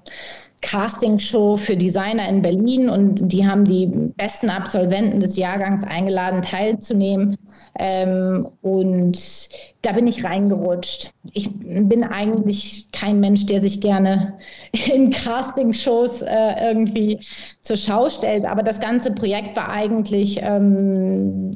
[0.61, 7.37] Castingshow für Designer in Berlin und die haben die besten Absolventen des Jahrgangs eingeladen, teilzunehmen.
[7.77, 9.49] Ähm, und
[9.83, 11.11] da bin ich reingerutscht.
[11.33, 14.33] Ich bin eigentlich kein Mensch, der sich gerne
[14.93, 17.19] in Castingshows äh, irgendwie
[17.61, 21.51] zur Schau stellt, aber das ganze Projekt war eigentlich ähm,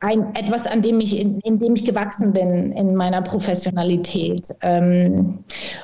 [0.00, 4.46] ein, etwas, an dem ich, in, in, dem ich gewachsen bin in meiner Professionalität.
[4.62, 5.40] Ähm,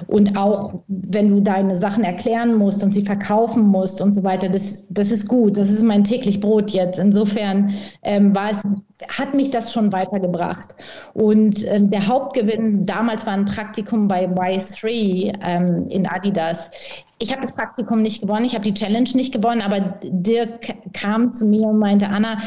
[0.07, 4.48] und auch wenn du deine Sachen erklären musst und sie verkaufen musst und so weiter,
[4.48, 5.57] das, das ist gut.
[5.57, 7.00] Das ist mein täglich Brot jetzt.
[7.00, 7.72] Insofern
[8.03, 8.62] ähm, war es,
[9.09, 10.77] hat mich das schon weitergebracht.
[11.14, 16.70] Und ähm, der Hauptgewinn damals war ein Praktikum bei Y3 ähm, in Adidas.
[17.18, 21.33] Ich habe das Praktikum nicht gewonnen, ich habe die Challenge nicht gewonnen, aber Dirk kam
[21.33, 22.38] zu mir und meinte, Anna,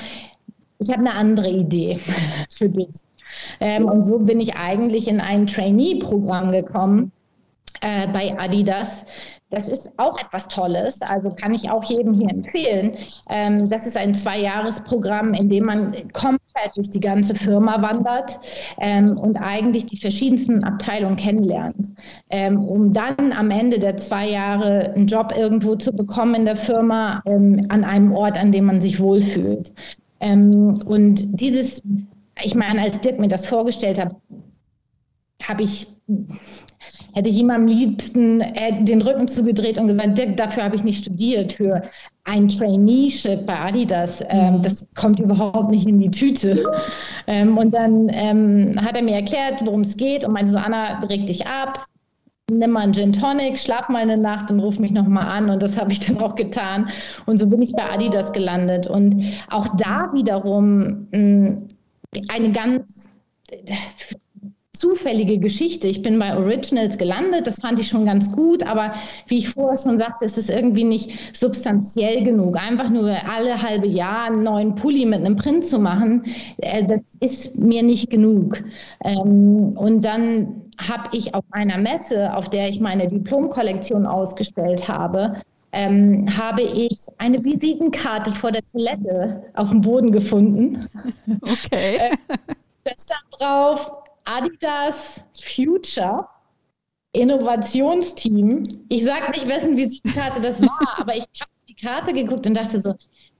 [0.79, 1.99] ich habe eine andere Idee
[2.49, 2.95] für dich.
[3.59, 7.11] Ähm, und so bin ich eigentlich in ein Trainee-Programm gekommen
[7.81, 9.05] äh, bei Adidas.
[9.49, 12.97] Das ist auch etwas Tolles, also kann ich auch jedem hier empfehlen.
[13.29, 18.39] Ähm, das ist ein Zwei-Jahres-Programm, in dem man komplett durch die ganze Firma wandert
[18.79, 21.93] ähm, und eigentlich die verschiedensten Abteilungen kennenlernt,
[22.29, 26.57] ähm, um dann am Ende der zwei Jahre einen Job irgendwo zu bekommen in der
[26.57, 29.71] Firma ähm, an einem Ort, an dem man sich wohlfühlt.
[30.19, 31.81] Ähm, und dieses,
[32.43, 34.15] ich meine, als Dirk mir das vorgestellt hat,
[35.43, 35.87] habe ich
[37.17, 41.03] hätte ich ihm am liebsten äh, den Rücken zugedreht und gesagt, dafür habe ich nicht
[41.03, 41.81] studiert, für
[42.25, 44.23] ein Traineeship bei Adidas.
[44.29, 44.61] Ähm, mhm.
[44.61, 46.63] das kommt überhaupt nicht in die Tüte.
[47.25, 50.99] Ähm, und dann ähm, hat er mir erklärt, worum es geht und meinte so, Anna,
[50.99, 51.85] reg dich ab,
[52.49, 55.49] nimm mal einen Gin Tonic, schlaf mal eine Nacht und ruf mich nochmal an.
[55.49, 56.89] Und das habe ich dann auch getan.
[57.25, 58.87] Und so bin ich bei Adidas gelandet.
[58.87, 61.67] Und auch da wiederum mm,
[62.29, 63.09] eine ganz
[64.71, 65.87] zufällige Geschichte.
[65.87, 68.91] Ich bin bei Originals gelandet, das fand ich schon ganz gut, aber
[69.25, 72.61] wie ich vorher schon sagte, ist es irgendwie nicht substanziell genug.
[72.61, 76.23] Einfach nur alle halbe Jahr einen neuen Pulli mit einem Print zu machen,
[76.57, 78.61] äh, das ist mir nicht genug.
[79.03, 85.41] Ähm, und dann habe ich auf einer Messe, auf der ich meine Diplomkollektion ausgestellt habe,
[85.71, 90.79] ähm, habe ich eine Visitenkarte vor der Toilette auf dem Boden gefunden.
[91.41, 91.97] Okay.
[91.97, 92.17] Äh,
[92.83, 93.91] da stand drauf,
[94.25, 96.27] Adidas Future
[97.11, 98.63] Innovationsteam.
[98.89, 102.79] Ich sage nicht, wessen Visitenkarte das war, aber ich habe die Karte geguckt und dachte
[102.81, 102.93] so,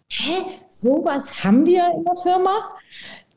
[0.10, 2.70] hä, sowas haben wir in der Firma?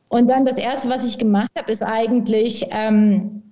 [0.09, 3.50] Und dann das Erste, was ich gemacht habe, ist eigentlich ähm,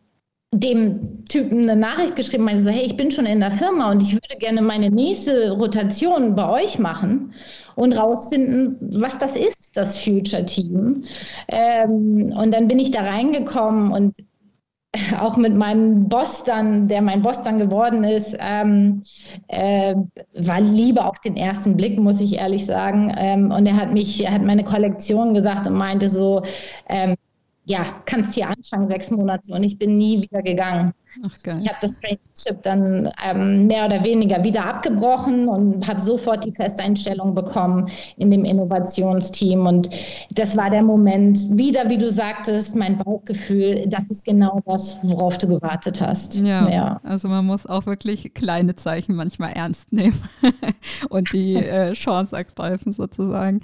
[0.52, 4.02] dem Typen eine Nachricht geschrieben, meinte so, hey, ich bin schon in der Firma und
[4.02, 7.34] ich würde gerne meine nächste Rotation bei euch machen
[7.74, 11.04] und rausfinden, was das ist, das Future Team.
[11.48, 14.16] Ähm, und dann bin ich da reingekommen und
[15.20, 19.02] auch mit meinem Boss dann, der mein Boss dann geworden ist, ähm,
[19.48, 19.94] äh,
[20.34, 23.14] war Liebe auf den ersten Blick, muss ich ehrlich sagen.
[23.18, 26.42] Ähm, und er hat mich, er hat meine Kollektion gesagt und meinte so,
[26.88, 27.16] ähm,
[27.68, 30.94] ja, kannst hier anfangen, sechs Monate und ich bin nie wieder gegangen.
[31.24, 31.60] Ach, geil.
[31.62, 36.52] Ich habe das Traineeship dann ähm, mehr oder weniger wieder abgebrochen und habe sofort die
[36.52, 39.66] Festeinstellung bekommen in dem Innovationsteam.
[39.66, 39.88] Und
[40.34, 45.38] das war der Moment, wieder, wie du sagtest, mein Bauchgefühl, das ist genau das, worauf
[45.38, 46.36] du gewartet hast.
[46.36, 47.00] Ja, ja.
[47.02, 50.22] also man muss auch wirklich kleine Zeichen manchmal ernst nehmen
[51.08, 53.60] und die äh, Chance ergreifen sozusagen.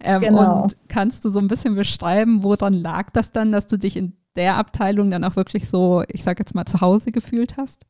[0.00, 0.62] Ähm, genau.
[0.62, 4.19] Und kannst du so ein bisschen beschreiben, woran lag das dann, dass du dich in
[4.36, 7.86] der Abteilung dann auch wirklich so, ich sage jetzt mal, zu Hause gefühlt hast?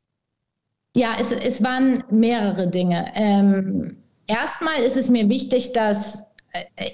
[0.96, 3.12] Ja, es, es waren mehrere Dinge.
[3.14, 6.24] Ähm, erstmal ist es mir wichtig, dass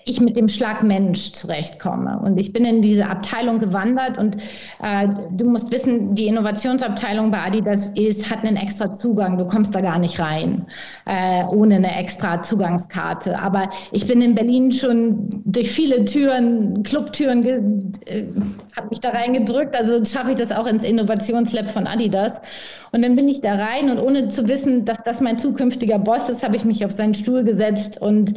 [0.04, 2.18] ich mit dem Schlag Mensch zurechtkomme.
[2.18, 4.36] Und ich bin in diese Abteilung gewandert und
[4.82, 9.38] äh, du musst wissen, die Innovationsabteilung bei Adidas ist, hat einen extra Zugang.
[9.38, 10.66] Du kommst da gar nicht rein
[11.08, 13.38] äh, ohne eine extra Zugangskarte.
[13.38, 17.42] Aber ich bin in Berlin schon durch viele Türen, Clubtüren,
[18.04, 18.24] äh,
[18.76, 19.74] habe mich da reingedrückt.
[19.74, 22.42] Also schaffe ich das auch ins Innovationslab von Adidas.
[22.92, 26.28] Und dann bin ich da rein und ohne zu wissen, dass das mein zukünftiger Boss
[26.28, 28.34] ist, habe ich mich auf seinen Stuhl gesetzt und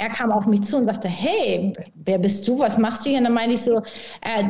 [0.00, 2.58] er kam auf mich zu und sagte, hey, wer bist du?
[2.58, 3.18] Was machst du hier?
[3.18, 4.44] Und dann meine ich so, äh,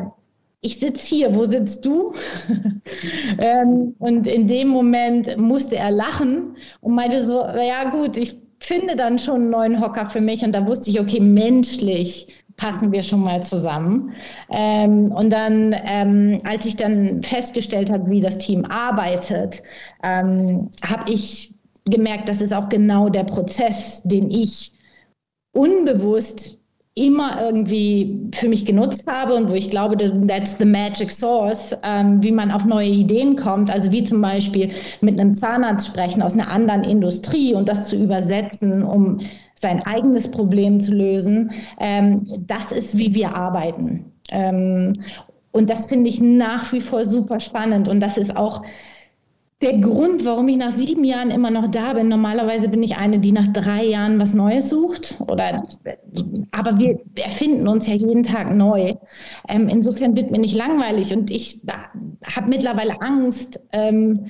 [0.61, 2.13] ich sitze hier, wo sitzt du?
[3.37, 8.95] ähm, und in dem Moment musste er lachen und meinte so, ja gut, ich finde
[8.95, 10.43] dann schon einen neuen Hocker für mich.
[10.43, 14.13] Und da wusste ich, okay, menschlich passen wir schon mal zusammen.
[14.51, 19.63] Ähm, und dann, ähm, als ich dann festgestellt habe, wie das Team arbeitet,
[20.03, 24.71] ähm, habe ich gemerkt, das ist auch genau der Prozess, den ich
[25.53, 26.57] unbewusst
[26.93, 29.95] immer irgendwie für mich genutzt habe und wo ich glaube,
[30.27, 33.69] that's the magic source, ähm, wie man auf neue Ideen kommt.
[33.69, 37.95] Also wie zum Beispiel mit einem Zahnarzt sprechen aus einer anderen Industrie und das zu
[37.95, 39.19] übersetzen, um
[39.55, 41.51] sein eigenes Problem zu lösen.
[41.79, 44.11] Ähm, das ist, wie wir arbeiten.
[44.29, 44.99] Ähm,
[45.51, 47.87] und das finde ich nach wie vor super spannend.
[47.87, 48.63] Und das ist auch
[49.61, 52.09] der Grund, warum ich nach sieben Jahren immer noch da bin.
[52.09, 55.19] Normalerweise bin ich eine, die nach drei Jahren was Neues sucht.
[55.27, 55.63] Oder,
[56.51, 58.95] aber wir erfinden uns ja jeden Tag neu.
[59.47, 61.13] Ähm, insofern wird mir nicht langweilig.
[61.13, 61.61] Und ich
[62.25, 64.27] habe mittlerweile Angst, ähm,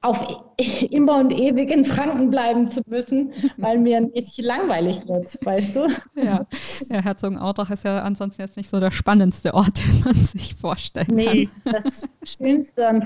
[0.00, 0.24] auf
[0.90, 5.88] immer und ewig in Franken bleiben zu müssen, weil mir nicht langweilig wird, weißt du?
[6.14, 6.44] Ja,
[6.88, 11.06] ja Herzogenaurach ist ja ansonsten jetzt nicht so der spannendste Ort, den man sich vorstellen
[11.12, 11.74] nee, kann.
[11.74, 13.00] Das Schönste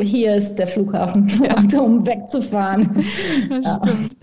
[0.00, 1.80] hier ist der Flughafen, ja.
[1.80, 3.04] um wegzufahren.
[3.48, 3.80] Das ja.
[3.82, 4.16] stimmt.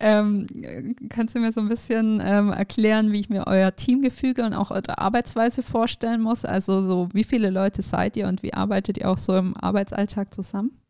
[0.00, 4.54] Ähm, kannst du mir so ein bisschen ähm, erklären, wie ich mir euer Teamgefüge und
[4.54, 6.46] auch eure Arbeitsweise vorstellen muss?
[6.46, 10.32] Also so, wie viele Leute seid ihr und wie arbeitet ihr auch so im Arbeitsalltag
[10.32, 10.81] zusammen?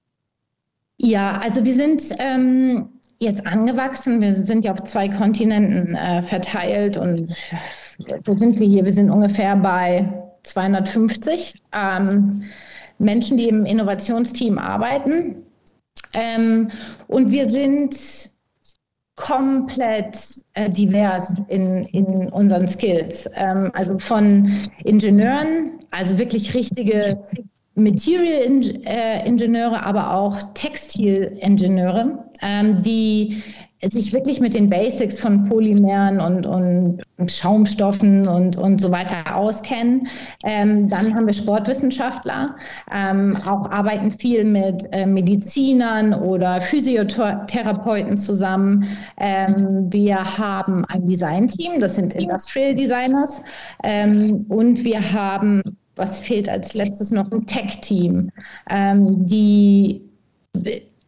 [0.99, 2.89] Ja, also wir sind ähm,
[3.19, 4.21] jetzt angewachsen.
[4.21, 7.29] Wir sind ja auf zwei Kontinenten äh, verteilt und
[8.25, 8.85] wo sind wir hier?
[8.85, 10.13] Wir sind ungefähr bei
[10.43, 12.45] 250 ähm,
[12.99, 15.47] Menschen, die im Innovationsteam arbeiten.
[16.15, 16.71] Ähm,
[17.07, 18.31] und wir sind
[19.17, 20.19] komplett
[20.55, 23.29] äh, divers in, in unseren Skills.
[23.35, 24.51] Ähm, also von
[24.85, 27.21] Ingenieuren, also wirklich richtige
[27.75, 33.43] Material-Ingenieure, aber auch Textilingenieure, ähm, die
[33.85, 40.07] sich wirklich mit den Basics von Polymeren und, und Schaumstoffen und, und so weiter auskennen.
[40.45, 42.55] Ähm, dann haben wir Sportwissenschaftler,
[42.93, 48.85] ähm, auch arbeiten viel mit äh, Medizinern oder Physiotherapeuten zusammen.
[49.19, 53.43] Ähm, wir haben ein Designteam, das sind Industrial Designers.
[53.83, 58.31] Ähm, und wir haben, was fehlt als letztes noch, ein Tech-Team,
[58.71, 60.03] ähm, die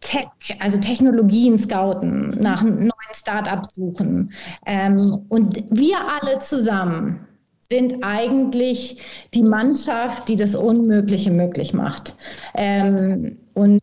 [0.00, 0.28] Tech,
[0.60, 4.32] also Technologien scouten, nach neuen Startups suchen.
[4.66, 7.26] Ähm, und wir alle zusammen
[7.68, 12.14] sind eigentlich die Mannschaft, die das Unmögliche möglich macht.
[12.54, 13.80] Ähm, und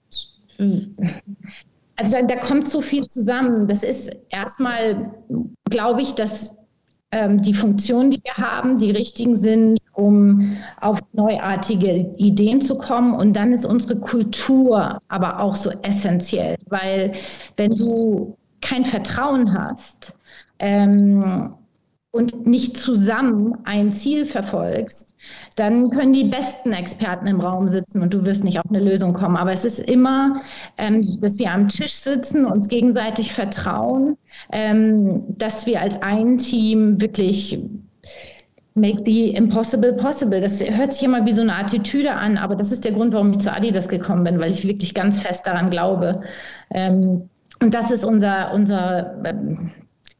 [1.95, 3.68] also da, da, kommt so viel zusammen.
[3.68, 5.12] Das ist erstmal,
[5.70, 6.56] glaube ich, dass
[7.12, 13.13] ähm, die Funktionen, die wir haben, die richtigen sind, um auf neuartige Ideen zu kommen.
[13.13, 17.13] Und dann ist unsere Kultur aber auch so essentiell, weil
[17.57, 20.13] wenn du kein Vertrauen hast,
[20.59, 21.55] ähm,
[22.11, 25.15] und nicht zusammen ein Ziel verfolgst,
[25.55, 29.13] dann können die besten Experten im Raum sitzen und du wirst nicht auf eine Lösung
[29.13, 29.37] kommen.
[29.37, 30.35] Aber es ist immer,
[30.77, 34.17] ähm, dass wir am Tisch sitzen, uns gegenseitig vertrauen,
[34.51, 37.57] ähm, dass wir als ein Team wirklich
[38.74, 40.39] Make the impossible possible.
[40.39, 43.32] Das hört sich immer wie so eine Attitüde an, aber das ist der Grund, warum
[43.32, 46.22] ich zu Adidas gekommen bin, weil ich wirklich ganz fest daran glaube.
[46.74, 47.30] Ähm,
[47.61, 49.72] und das ist unser, unser ähm,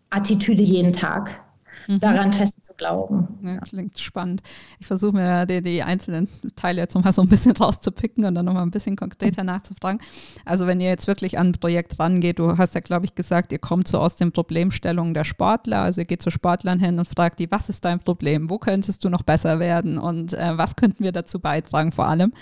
[0.10, 1.41] Attitüde jeden Tag
[1.88, 2.00] mhm.
[2.00, 3.28] daran fest zu glauben.
[3.42, 4.42] Ja, klingt spannend.
[4.80, 8.46] Ich versuche mir die, die, einzelnen Teile jetzt nochmal so ein bisschen rauszupicken und dann
[8.46, 10.02] nochmal ein bisschen konkreter nachzufragen.
[10.46, 13.52] Also wenn ihr jetzt wirklich an ein Projekt rangeht, du hast ja, glaube ich, gesagt,
[13.52, 17.08] ihr kommt so aus den Problemstellungen der Sportler, also ihr geht zu Sportlern hin und
[17.08, 18.50] fragt die, was ist dein Problem?
[18.50, 19.98] Wo könntest du noch besser werden?
[19.98, 22.34] Und äh, was könnten wir dazu beitragen vor allem?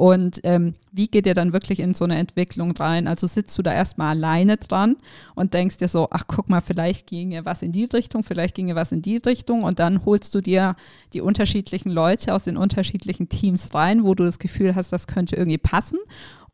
[0.00, 3.06] Und ähm, wie geht ihr dann wirklich in so eine Entwicklung rein?
[3.06, 4.96] Also sitzt du da erstmal alleine dran
[5.34, 8.74] und denkst dir so, ach guck mal, vielleicht ginge was in die Richtung, vielleicht ginge
[8.74, 10.74] was in die Richtung und dann holst du dir
[11.12, 15.36] die unterschiedlichen Leute aus den unterschiedlichen Teams rein, wo du das Gefühl hast, das könnte
[15.36, 15.98] irgendwie passen.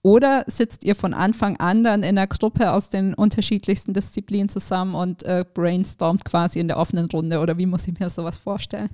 [0.03, 4.97] Oder sitzt ihr von Anfang an dann in einer Gruppe aus den unterschiedlichsten Disziplinen zusammen
[4.97, 7.39] und äh, brainstormt quasi in der offenen Runde?
[7.39, 8.91] Oder wie muss ich mir sowas vorstellen?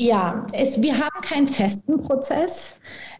[0.00, 2.74] Ja, es, wir haben keinen festen Prozess,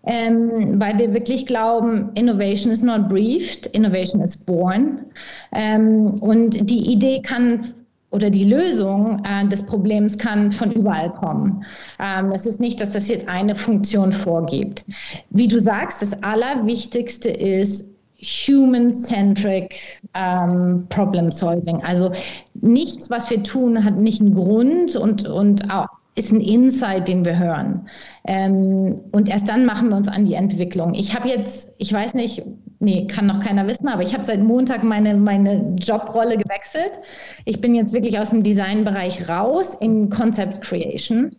[0.06, 5.06] ähm, weil wir wirklich glauben, Innovation is not briefed, Innovation is born.
[5.52, 7.74] Ähm, und die Idee kann
[8.10, 11.64] oder die Lösung äh, des Problems kann von überall kommen.
[12.00, 14.84] Ähm, es ist nicht, dass das jetzt eine Funktion vorgibt.
[15.30, 21.82] Wie du sagst, das Allerwichtigste ist, human-centric ähm, Problem Solving.
[21.84, 22.10] Also
[22.54, 27.24] nichts, was wir tun, hat nicht einen Grund und, und auch ist ein Insight, den
[27.24, 27.88] wir hören.
[28.26, 30.94] Ähm, und erst dann machen wir uns an die Entwicklung.
[30.94, 32.44] Ich habe jetzt, ich weiß nicht,
[32.78, 36.92] nee, kann noch keiner wissen, aber ich habe seit Montag meine, meine Jobrolle gewechselt.
[37.44, 41.34] Ich bin jetzt wirklich aus dem Designbereich raus in Concept Creation.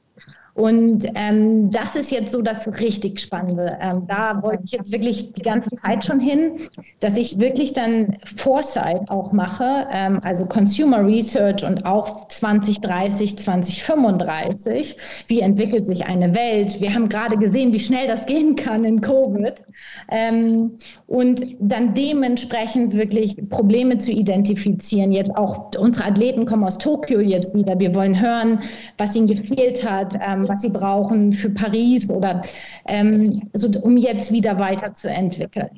[0.55, 3.77] Und ähm, das ist jetzt so das richtig Spannende.
[3.81, 6.61] Ähm, da wollte ich jetzt wirklich die ganze Zeit schon hin,
[7.01, 14.95] dass ich wirklich dann Foresight auch mache, ähm, also Consumer Research und auch 2030, 2035.
[15.27, 16.79] Wie entwickelt sich eine Welt?
[16.79, 19.61] Wir haben gerade gesehen, wie schnell das gehen kann in Covid.
[20.09, 20.71] Ähm,
[21.07, 25.11] und dann dementsprechend wirklich Probleme zu identifizieren.
[25.11, 27.77] Jetzt auch unsere Athleten kommen aus Tokio jetzt wieder.
[27.77, 28.59] Wir wollen hören,
[28.97, 30.15] was ihnen gefehlt hat,
[30.47, 32.41] was sie brauchen für Paris oder
[32.87, 35.69] ähm, so, um jetzt wieder weiterzuentwickeln.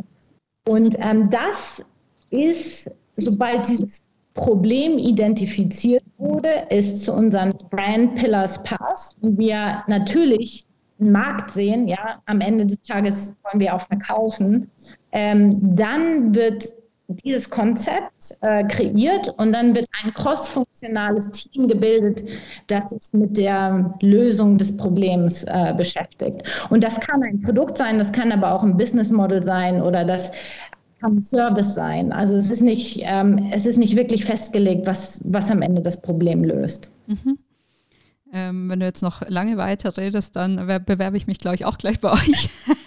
[0.68, 1.84] Und ähm, das
[2.30, 4.04] ist, sobald dieses
[4.34, 10.66] Problem identifiziert wurde, ist zu unseren Brand Pillars passt und wir natürlich
[11.00, 14.70] einen Markt sehen, ja, am Ende des Tages wollen wir auch verkaufen,
[15.12, 16.74] ähm, dann wird
[17.08, 22.24] dieses Konzept äh, kreiert und dann wird ein crossfunktionales Team gebildet,
[22.68, 26.44] das sich mit der Lösung des Problems äh, beschäftigt.
[26.70, 30.04] Und das kann ein Produkt sein, das kann aber auch ein Business Model sein oder
[30.04, 30.32] das
[31.00, 32.12] kann ein Service sein.
[32.12, 36.02] Also es ist nicht, ähm, es ist nicht wirklich festgelegt, was, was am Ende das
[36.02, 36.90] Problem löst.
[37.08, 37.38] Mhm.
[38.34, 41.78] Ähm, wenn du jetzt noch lange weiter redest, dann bewerbe ich mich, glaube ich, auch
[41.78, 42.50] gleich bei euch.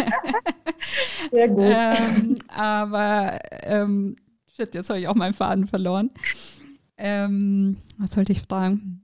[1.31, 1.65] Sehr gut.
[1.65, 4.17] ähm, aber ähm,
[4.57, 6.11] shit, jetzt habe ich auch meinen Faden verloren.
[6.97, 9.03] Ähm, was sollte ich fragen?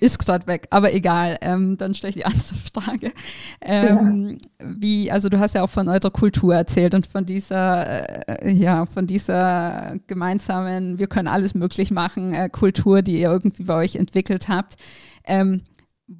[0.00, 1.36] Ist gerade weg, aber egal.
[1.42, 3.12] Ähm, dann stelle ich die andere Frage.
[3.60, 4.66] Ähm, ja.
[4.66, 8.86] Wie, also du hast ja auch von eurer Kultur erzählt und von dieser, äh, ja,
[8.86, 13.96] von dieser gemeinsamen, wir können alles möglich machen, äh, Kultur, die ihr irgendwie bei euch
[13.96, 14.76] entwickelt habt.
[15.24, 15.60] Ähm,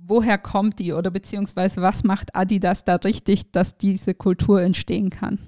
[0.07, 5.39] woher kommt die oder beziehungsweise was macht Adidas da richtig, dass diese Kultur entstehen kann?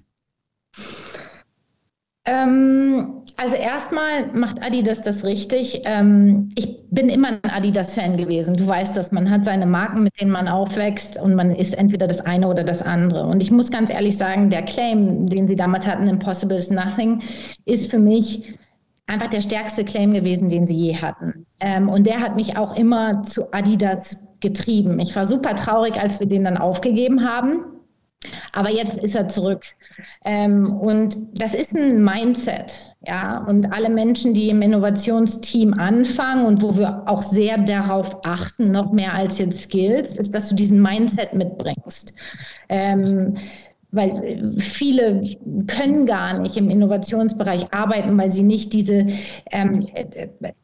[2.24, 5.82] Ähm, also erstmal macht Adidas das richtig.
[5.84, 8.54] Ähm, ich bin immer ein Adidas-Fan gewesen.
[8.54, 12.06] Du weißt das, man hat seine Marken, mit denen man aufwächst und man ist entweder
[12.06, 13.26] das eine oder das andere.
[13.26, 17.22] Und ich muss ganz ehrlich sagen, der Claim, den sie damals hatten, Impossible is Nothing,
[17.64, 18.56] ist für mich
[19.08, 21.44] einfach der stärkste Claim gewesen, den sie je hatten.
[21.58, 25.00] Ähm, und der hat mich auch immer zu Adidas getrieben.
[25.00, 27.64] Ich war super traurig, als wir den dann aufgegeben haben.
[28.52, 29.64] Aber jetzt ist er zurück.
[30.24, 32.74] Ähm, und das ist ein Mindset.
[33.04, 38.70] Ja, und alle Menschen, die im Innovationsteam anfangen und wo wir auch sehr darauf achten,
[38.70, 42.14] noch mehr als jetzt Skills, ist, dass du diesen Mindset mitbringst.
[42.68, 43.36] Ähm,
[43.92, 45.36] weil viele
[45.66, 49.06] können gar nicht im Innovationsbereich arbeiten, weil sie nicht diese
[49.50, 49.86] ähm,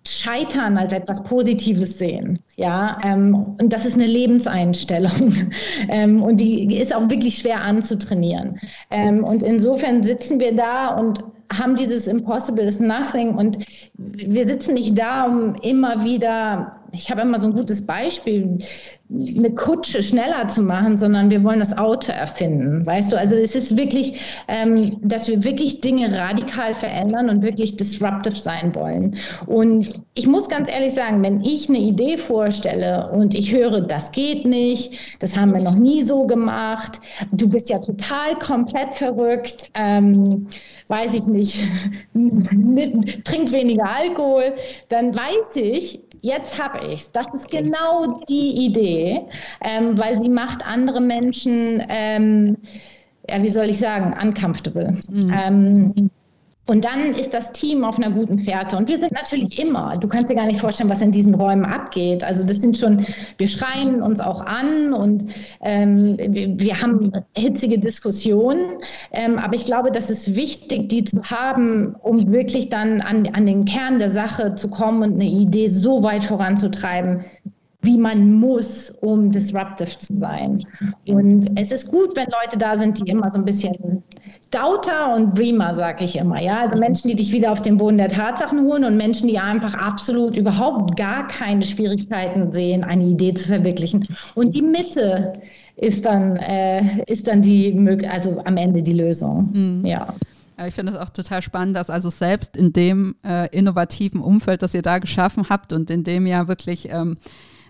[0.06, 2.38] Scheitern als etwas Positives sehen.
[2.56, 5.34] Ja, ähm, und das ist eine Lebenseinstellung
[5.88, 8.58] ähm, und die ist auch wirklich schwer anzutrainieren.
[8.90, 11.22] Ähm, und insofern sitzen wir da und
[11.52, 13.58] haben dieses Impossible is Nothing und
[13.94, 18.58] wir sitzen nicht da, um immer wieder, ich habe immer so ein gutes Beispiel,
[19.10, 22.84] eine Kutsche schneller zu machen, sondern wir wollen das Auto erfinden.
[22.84, 27.76] Weißt du, also es ist wirklich, ähm, dass wir wirklich Dinge radikal verändern und wirklich
[27.76, 29.16] disruptive sein wollen.
[29.46, 34.12] Und ich muss ganz ehrlich sagen, wenn ich eine Idee vorstelle und ich höre, das
[34.12, 37.00] geht nicht, das haben wir noch nie so gemacht,
[37.32, 40.46] du bist ja total komplett verrückt, ähm,
[40.88, 41.60] weiß ich nicht,
[43.24, 44.54] trink weniger Alkohol,
[44.88, 47.12] dann weiß ich, jetzt habe ich es.
[47.12, 49.22] Das ist genau die Idee,
[49.62, 52.56] ähm, weil sie macht andere Menschen, ähm,
[53.28, 54.98] ja, wie soll ich sagen, uncomfortable.
[55.08, 55.32] Mhm.
[55.34, 56.10] Ähm,
[56.68, 58.76] und dann ist das Team auf einer guten Fährte.
[58.76, 61.64] Und wir sind natürlich immer, du kannst dir gar nicht vorstellen, was in diesen Räumen
[61.64, 62.22] abgeht.
[62.22, 63.04] Also das sind schon,
[63.38, 65.24] wir schreien uns auch an und
[65.62, 68.82] ähm, wir, wir, haben hitzige Diskussionen.
[69.12, 73.46] Ähm, aber ich glaube, das ist wichtig, die zu haben, um wirklich dann an, an
[73.46, 77.24] den Kern der Sache zu kommen und eine Idee so weit voranzutreiben,
[77.80, 80.66] wie man muss, um disruptive zu sein.
[81.06, 84.02] Und es ist gut, wenn Leute da sind, die immer so ein bisschen
[84.50, 86.40] Doubter und Dreamer, sage ich immer.
[86.40, 89.38] Ja, also Menschen, die dich wieder auf den Boden der Tatsachen holen und Menschen, die
[89.38, 94.06] einfach absolut überhaupt gar keine Schwierigkeiten sehen, eine Idee zu verwirklichen.
[94.34, 95.34] Und die Mitte
[95.76, 99.50] ist dann, äh, ist dann die, also am Ende die Lösung.
[99.52, 99.86] Mhm.
[99.86, 100.14] Ja.
[100.58, 104.62] Ja, ich finde es auch total spannend, dass also selbst in dem äh, innovativen Umfeld,
[104.62, 107.16] das ihr da geschaffen habt und in dem ja wirklich ähm,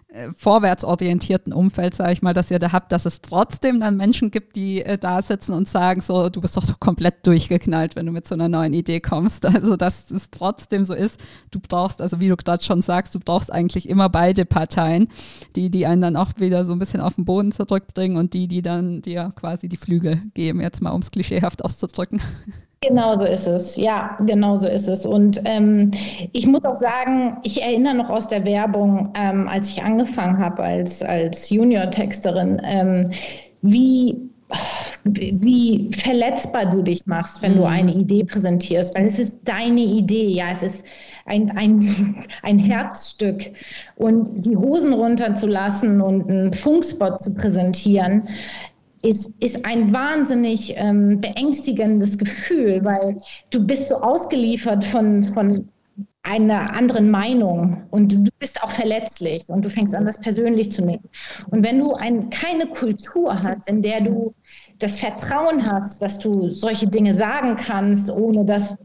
[0.08, 4.30] äh, vorwärtsorientierten Umfeld, sage ich mal, dass ihr da habt, dass es trotzdem dann Menschen
[4.30, 8.12] gibt, die äh, da sitzen und sagen, so, du bist doch komplett durchgeknallt, wenn du
[8.12, 9.46] mit so einer neuen Idee kommst.
[9.58, 13.18] Also, dass es trotzdem so ist, du brauchst, also wie du gerade schon sagst, du
[13.18, 15.08] brauchst eigentlich immer beide Parteien,
[15.56, 18.46] die, die einen dann auch wieder so ein bisschen auf den Boden zurückbringen und die,
[18.46, 22.20] die dann dir quasi die Flügel geben, jetzt mal um es klischeehaft auszudrücken.
[22.80, 25.04] Genau so ist es, ja, genau so ist es.
[25.04, 25.90] Und ähm,
[26.32, 30.62] ich muss auch sagen, ich erinnere noch aus der Werbung, ähm, als ich angefangen habe
[30.62, 33.10] als, als Junior-Texterin, ähm,
[33.62, 34.30] wie
[35.04, 37.66] wie verletzbar du dich machst, wenn du mhm.
[37.66, 40.86] eine Idee präsentierst, weil es ist deine Idee, ja, es ist
[41.26, 43.50] ein, ein, ein Herzstück.
[43.96, 48.28] Und die Hosen runterzulassen und einen Funkspot zu präsentieren,
[49.02, 53.18] ist, ist ein wahnsinnig ähm, beängstigendes Gefühl, weil
[53.50, 55.66] du bist so ausgeliefert von, von
[56.22, 60.84] einer anderen Meinung und du bist auch verletzlich und du fängst an, das persönlich zu
[60.84, 61.04] nehmen.
[61.50, 64.34] Und wenn du ein, keine Kultur hast, in der du
[64.78, 68.76] das Vertrauen hast, dass du solche Dinge sagen kannst, ohne dass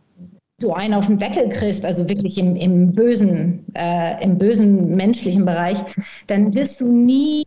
[0.59, 5.43] du einen auf den Deckel kriegst, also wirklich im, im bösen, äh, im bösen menschlichen
[5.43, 5.79] Bereich,
[6.27, 7.43] dann wirst du nie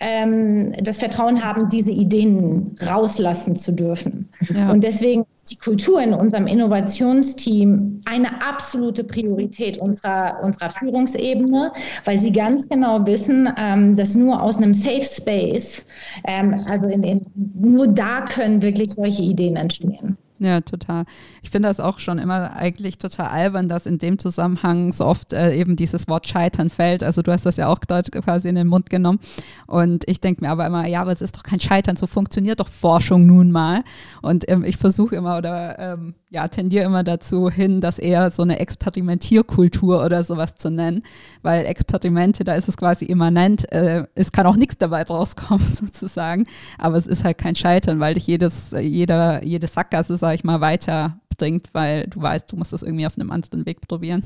[0.00, 4.28] ähm, das Vertrauen haben, diese Ideen rauslassen zu dürfen.
[4.54, 4.72] Ja.
[4.72, 11.72] Und deswegen ist die Kultur in unserem Innovationsteam eine absolute Priorität unserer, unserer Führungsebene,
[12.04, 15.84] weil sie ganz genau wissen, ähm, dass nur aus einem Safe Space,
[16.26, 20.18] ähm, also in, in, nur da können wirklich solche Ideen entstehen.
[20.40, 21.04] Ja, total.
[21.42, 25.32] Ich finde das auch schon immer eigentlich total albern, dass in dem Zusammenhang so oft
[25.32, 27.04] äh, eben dieses Wort Scheitern fällt.
[27.04, 29.20] Also du hast das ja auch quasi in den Mund genommen.
[29.68, 32.58] Und ich denke mir aber immer, ja, aber es ist doch kein Scheitern, so funktioniert
[32.58, 33.84] doch Forschung nun mal.
[34.22, 38.42] Und ähm, ich versuche immer oder ähm, ja, tendiere immer dazu hin, das eher so
[38.42, 41.04] eine Experimentierkultur oder sowas zu nennen,
[41.42, 43.70] weil Experimente, da ist es quasi immanent.
[43.70, 46.42] Äh, es kann auch nichts dabei rauskommen sozusagen,
[46.76, 50.60] aber es ist halt kein Scheitern, weil dich jedes, jeder, jede Sackgasse, sag ich mal,
[50.60, 54.24] weiterbringt, weil du weißt, du musst das irgendwie auf einem anderen Weg probieren.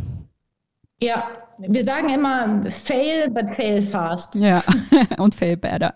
[1.02, 1.28] Ja,
[1.58, 4.34] wir sagen immer fail, but fail fast.
[4.34, 4.62] Ja,
[5.18, 5.94] und fail better.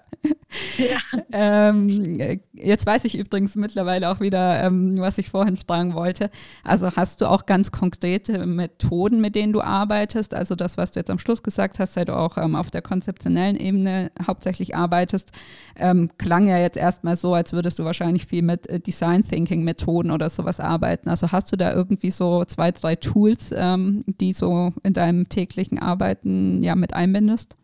[1.35, 6.31] Ähm, jetzt weiß ich übrigens mittlerweile auch wieder, ähm, was ich vorhin fragen wollte.
[6.63, 10.35] Also hast du auch ganz konkrete Methoden, mit denen du arbeitest?
[10.35, 12.83] Also das, was du jetzt am Schluss gesagt hast, seit du auch ähm, auf der
[12.83, 15.33] konzeptionellen Ebene hauptsächlich arbeitest,
[15.77, 19.65] ähm, klang ja jetzt erstmal so, als würdest du wahrscheinlich viel mit äh, Design Thinking
[19.65, 21.09] Methoden oder sowas arbeiten.
[21.09, 25.79] Also hast du da irgendwie so zwei, drei Tools, ähm, die so in deinem täglichen
[25.79, 27.57] Arbeiten ja mit einbindest?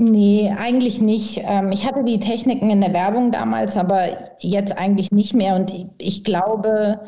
[0.00, 1.42] Nee, eigentlich nicht.
[1.44, 5.54] Ähm, ich hatte die Techniken in der Werbung damals, aber jetzt eigentlich nicht mehr.
[5.54, 7.00] Und ich glaube,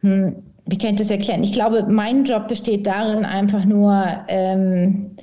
[0.00, 1.42] hm, wie kann ich das erklären?
[1.42, 5.16] Ich glaube, mein Job besteht darin, einfach nur ähm,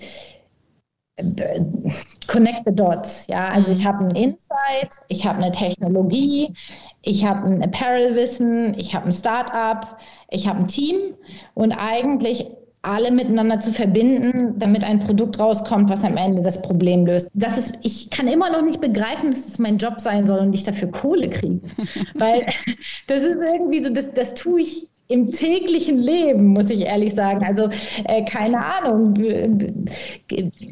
[2.25, 3.27] connect the dots.
[3.27, 3.83] Ja, also ich mhm.
[3.83, 6.51] habe einen Insight, ich habe eine Technologie,
[7.03, 9.99] ich habe ein Apparel-Wissen, ich habe ein Startup,
[10.31, 11.13] ich habe ein Team
[11.53, 12.47] und eigentlich
[12.83, 17.29] alle miteinander zu verbinden, damit ein Produkt rauskommt, was am Ende das Problem löst.
[17.33, 20.53] Das ist, ich kann immer noch nicht begreifen, dass es mein Job sein soll und
[20.53, 21.61] ich dafür Kohle kriege.
[22.15, 22.45] Weil
[23.07, 27.45] das ist irgendwie so, das, das tue ich im täglichen Leben, muss ich ehrlich sagen.
[27.45, 27.69] Also
[28.05, 29.13] äh, keine Ahnung.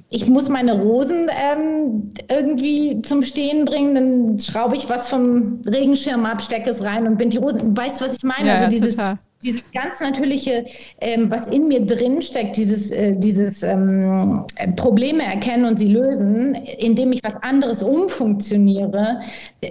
[0.10, 6.26] Ich muss meine Rosen ähm, irgendwie zum Stehen bringen, dann schraube ich was vom Regenschirm
[6.26, 7.76] ab, stecke es rein und bin die Rosen.
[7.76, 8.48] Weißt du, was ich meine?
[8.48, 10.66] Ja, also dieses, total dieses ganz natürliche,
[11.00, 16.56] ähm, was in mir drin steckt, dieses, äh, dieses ähm, Probleme erkennen und sie lösen,
[16.56, 19.22] indem ich was anderes umfunktioniere,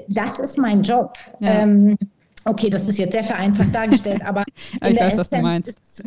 [0.09, 1.15] das ist mein Job.
[1.41, 1.63] Ja.
[1.63, 1.97] Ähm,
[2.45, 4.45] okay, das ist jetzt sehr vereinfacht dargestellt, aber
[4.89, 5.69] ich weiß, was du meinst.
[5.69, 6.05] Ist,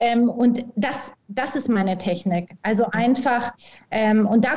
[0.00, 2.50] ähm, und das, das ist meine Technik.
[2.62, 3.52] Also einfach,
[3.90, 4.50] ähm, und da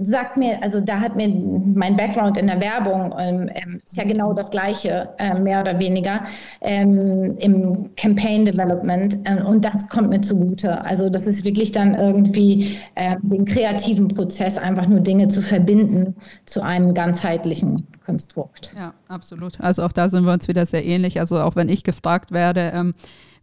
[0.00, 4.04] sagt mir, also da hat mir mein Background in der Werbung, ähm, ähm ist ja
[4.04, 6.22] genau das Gleiche, äh, mehr oder weniger,
[6.60, 9.18] ähm, im Campaign Development.
[9.24, 10.84] Äh, und das kommt mir zugute.
[10.84, 16.14] Also das ist wirklich dann irgendwie äh, den kreativen Prozess, einfach nur Dinge zu verbinden
[16.46, 18.72] zu einem ganzheitlichen Konstrukt.
[18.76, 19.60] Ja, absolut.
[19.60, 21.18] Also auch da sind wir uns wieder sehr ähnlich.
[21.18, 22.94] Also auch wenn ich gefragt werde, ähm,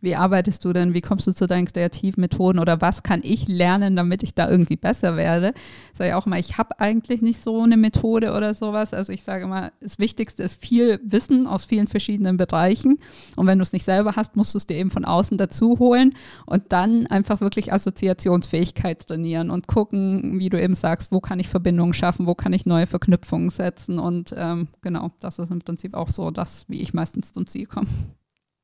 [0.02, 0.94] wie arbeitest du denn?
[0.94, 2.60] Wie kommst du zu deinen kreativen Methoden?
[2.60, 5.54] Oder was kann ich lernen, damit ich da irgendwie besser werde?
[5.94, 8.94] Sage ich auch immer, ich habe eigentlich nicht so eine Methode oder sowas.
[8.94, 12.98] Also ich sage immer, das Wichtigste ist viel Wissen aus vielen verschiedenen Bereichen.
[13.36, 15.80] Und wenn du es nicht selber hast, musst du es dir eben von außen dazu
[15.80, 16.14] holen
[16.46, 21.50] und dann einfach wirklich Assoziationsfähigkeit trainieren und gucken, wie du eben sagst, wo kann ich
[21.50, 24.00] Verbindungen schaffen, wo kann ich neue Verknüpfungen setzen.
[24.00, 27.66] Und ähm, genau, das ist im Prinzip auch so das, wie ich meistens zum Ziel
[27.66, 27.88] komme.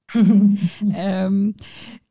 [0.94, 1.56] ähm,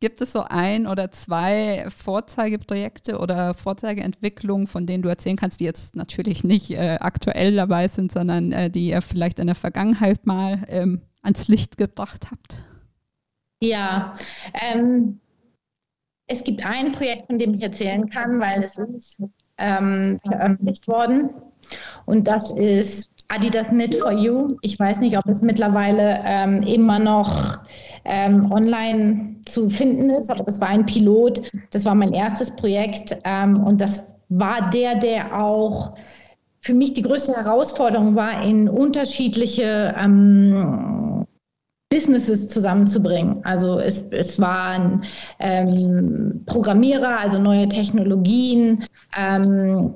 [0.00, 5.64] gibt es so ein oder zwei Vorzeigeprojekte oder Vorzeigeentwicklungen, von denen du erzählen kannst, die
[5.64, 10.26] jetzt natürlich nicht äh, aktuell dabei sind, sondern äh, die ihr vielleicht in der Vergangenheit
[10.26, 12.58] mal ähm, ans Licht gebracht habt?
[13.60, 14.14] Ja,
[14.52, 15.20] ähm,
[16.26, 19.22] es gibt ein Projekt, von dem ich erzählen kann, weil es ist
[19.58, 21.30] ähm, veröffentlicht worden.
[22.06, 24.56] Und das ist Adidas Knit for You.
[24.62, 27.58] Ich weiß nicht, ob es mittlerweile ähm, immer noch
[28.04, 31.42] ähm, online zu finden ist, aber das war ein Pilot.
[31.70, 35.94] Das war mein erstes Projekt ähm, und das war der, der auch
[36.60, 41.26] für mich die größte Herausforderung war, in unterschiedliche ähm,
[41.90, 43.44] Businesses zusammenzubringen.
[43.44, 45.04] Also es, es waren
[45.38, 48.84] ähm, Programmierer, also neue Technologien,
[49.16, 49.94] ähm,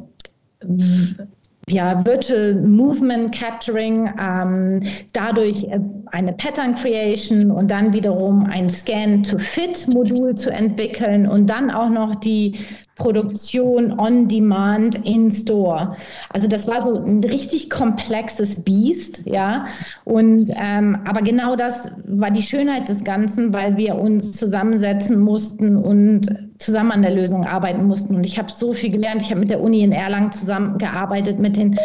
[1.68, 4.80] ja, Virtual Movement Capturing, ähm,
[5.12, 5.80] dadurch äh,
[6.12, 12.58] eine Pattern Creation und dann wiederum ein Scan-to-Fit-Modul zu entwickeln und dann auch noch die
[12.96, 15.94] Produktion on demand in store.
[16.30, 19.66] Also das war so ein richtig komplexes Biest, ja.
[20.04, 25.76] Und ähm, aber genau das war die Schönheit des Ganzen, weil wir uns zusammensetzen mussten
[25.76, 28.14] und zusammen an der Lösung arbeiten mussten.
[28.14, 29.22] Und ich habe so viel gelernt.
[29.22, 31.78] Ich habe mit der Uni in Erlangen zusammengearbeitet, mit den,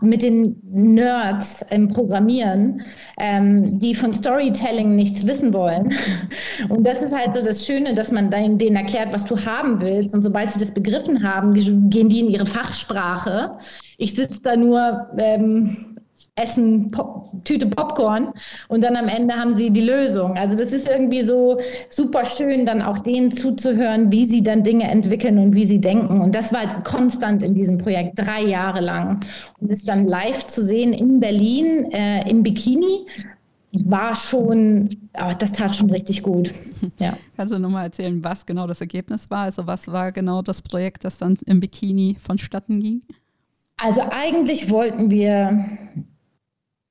[0.00, 2.82] mit den Nerds im Programmieren,
[3.18, 5.92] ähm, die von Storytelling nichts wissen wollen.
[6.68, 10.14] Und das ist halt so das Schöne, dass man denen erklärt, was du haben willst.
[10.14, 11.54] Und sobald sie das begriffen haben,
[11.90, 13.58] gehen die in ihre Fachsprache.
[13.98, 15.89] Ich sitze da nur ähm,
[16.40, 18.32] essen Pop Tüte Popcorn
[18.68, 20.36] und dann am Ende haben sie die Lösung.
[20.36, 24.90] Also das ist irgendwie so super schön, dann auch denen zuzuhören, wie sie dann Dinge
[24.90, 26.20] entwickeln und wie sie denken.
[26.20, 29.20] Und das war konstant in diesem Projekt, drei Jahre lang.
[29.60, 33.06] Und es dann live zu sehen in Berlin äh, im Bikini,
[33.72, 36.52] war schon, oh, das tat schon richtig gut.
[36.98, 37.16] Ja.
[37.36, 39.44] Kannst du nochmal erzählen, was genau das Ergebnis war?
[39.44, 43.02] Also was war genau das Projekt, das dann im Bikini vonstatten ging?
[43.76, 45.66] Also eigentlich wollten wir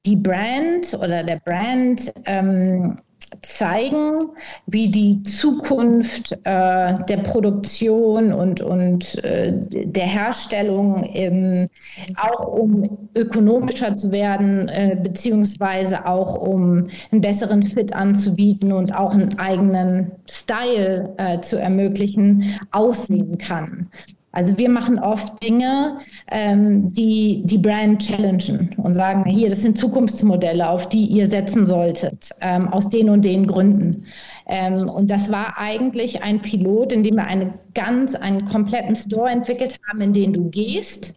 [0.09, 2.97] die Brand oder der Brand ähm,
[3.43, 4.29] zeigen,
[4.65, 9.53] wie die Zukunft äh, der Produktion und, und äh,
[9.85, 11.69] der Herstellung im,
[12.15, 19.13] auch um ökonomischer zu werden, äh, beziehungsweise auch um einen besseren Fit anzubieten und auch
[19.13, 23.91] einen eigenen Style äh, zu ermöglichen, aussehen kann.
[24.31, 25.97] Also wir machen oft Dinge,
[26.31, 31.65] ähm, die die Brand challengen und sagen, hier, das sind Zukunftsmodelle, auf die ihr setzen
[31.65, 34.05] solltet, ähm, aus den und den Gründen.
[34.47, 39.29] Ähm, und das war eigentlich ein Pilot, in dem wir eine ganz, einen kompletten Store
[39.29, 41.13] entwickelt haben, in den du gehst.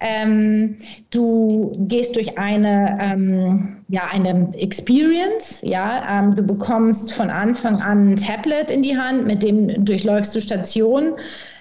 [0.00, 0.76] Ähm,
[1.10, 8.10] du gehst durch eine, ähm, ja, eine Experience, ja, ähm, du bekommst von Anfang an
[8.10, 11.14] ein Tablet in die Hand, mit dem durchläufst du Stationen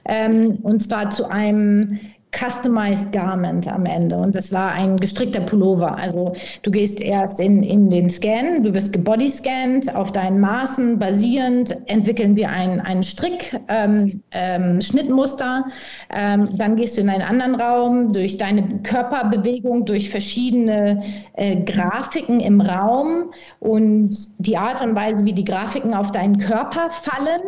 [0.05, 1.99] ähm, und zwar zu einem
[2.35, 4.17] Customized Garment am Ende.
[4.17, 5.97] Und das war ein gestrickter Pullover.
[5.97, 6.33] Also
[6.63, 12.35] du gehst erst in, in den Scan, du wirst gebodyscanned, auf deinen Maßen basierend entwickeln
[12.35, 14.79] wir ein, einen Strick, ähm, ähm.
[16.13, 21.01] Ähm, dann gehst du in einen anderen Raum durch deine Körperbewegung, durch verschiedene
[21.33, 26.89] äh, Grafiken im Raum und die Art und Weise, wie die Grafiken auf deinen Körper
[26.89, 27.41] fallen,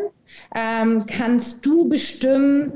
[0.56, 2.74] ähm, kannst du bestimmen,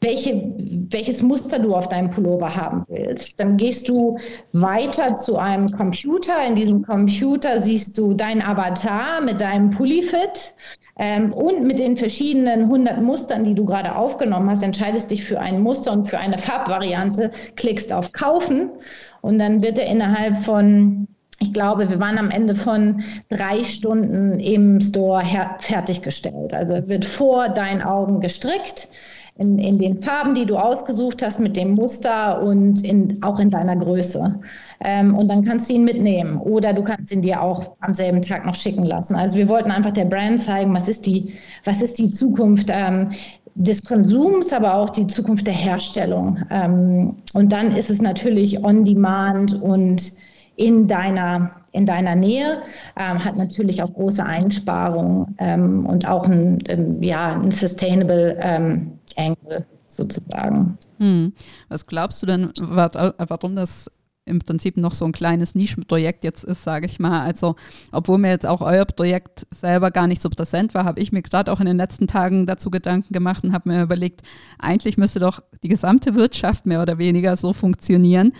[0.00, 0.54] welche,
[0.90, 3.38] welches Muster du auf deinem Pullover haben willst.
[3.38, 4.16] Dann gehst du
[4.52, 6.32] weiter zu einem Computer.
[6.46, 10.54] In diesem Computer siehst du deinen Avatar mit deinem Pulli-Fit
[10.98, 15.38] ähm, und mit den verschiedenen 100 Mustern, die du gerade aufgenommen hast, entscheidest dich für
[15.38, 18.70] ein Muster und für eine Farbvariante, klickst auf Kaufen
[19.20, 21.08] und dann wird er innerhalb von
[21.42, 25.22] ich glaube, wir waren am Ende von drei Stunden im Store
[25.58, 26.52] fertiggestellt.
[26.52, 28.88] Also wird vor deinen Augen gestrickt.
[29.38, 33.48] In, in, den Farben, die du ausgesucht hast, mit dem Muster und in, auch in
[33.48, 34.38] deiner Größe.
[34.84, 38.20] Ähm, und dann kannst du ihn mitnehmen oder du kannst ihn dir auch am selben
[38.20, 39.14] Tag noch schicken lassen.
[39.14, 41.32] Also wir wollten einfach der Brand zeigen, was ist die,
[41.64, 43.08] was ist die Zukunft ähm,
[43.54, 46.38] des Konsums, aber auch die Zukunft der Herstellung.
[46.50, 50.12] Ähm, und dann ist es natürlich on demand und
[50.56, 52.62] in deiner, in deiner Nähe,
[52.96, 58.92] ähm, hat natürlich auch große Einsparungen ähm, und auch ein, ähm, ja, ein sustainable ähm,
[59.16, 60.78] Angle sozusagen.
[60.98, 61.32] Hm.
[61.68, 63.90] Was glaubst du denn, warum das
[64.30, 67.22] im Prinzip noch so ein kleines Nischenprojekt jetzt ist, sage ich mal.
[67.22, 67.56] Also,
[67.92, 71.22] obwohl mir jetzt auch euer Projekt selber gar nicht so präsent war, habe ich mir
[71.22, 74.22] gerade auch in den letzten Tagen dazu Gedanken gemacht und habe mir überlegt,
[74.58, 78.32] eigentlich müsste doch die gesamte Wirtschaft mehr oder weniger so funktionieren,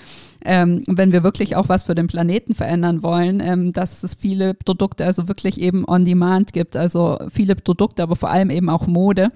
[0.44, 4.54] ähm, wenn wir wirklich auch was für den Planeten verändern wollen, ähm, dass es viele
[4.54, 8.86] Produkte also wirklich eben on demand gibt, also viele Produkte, aber vor allem eben auch
[8.86, 9.28] Mode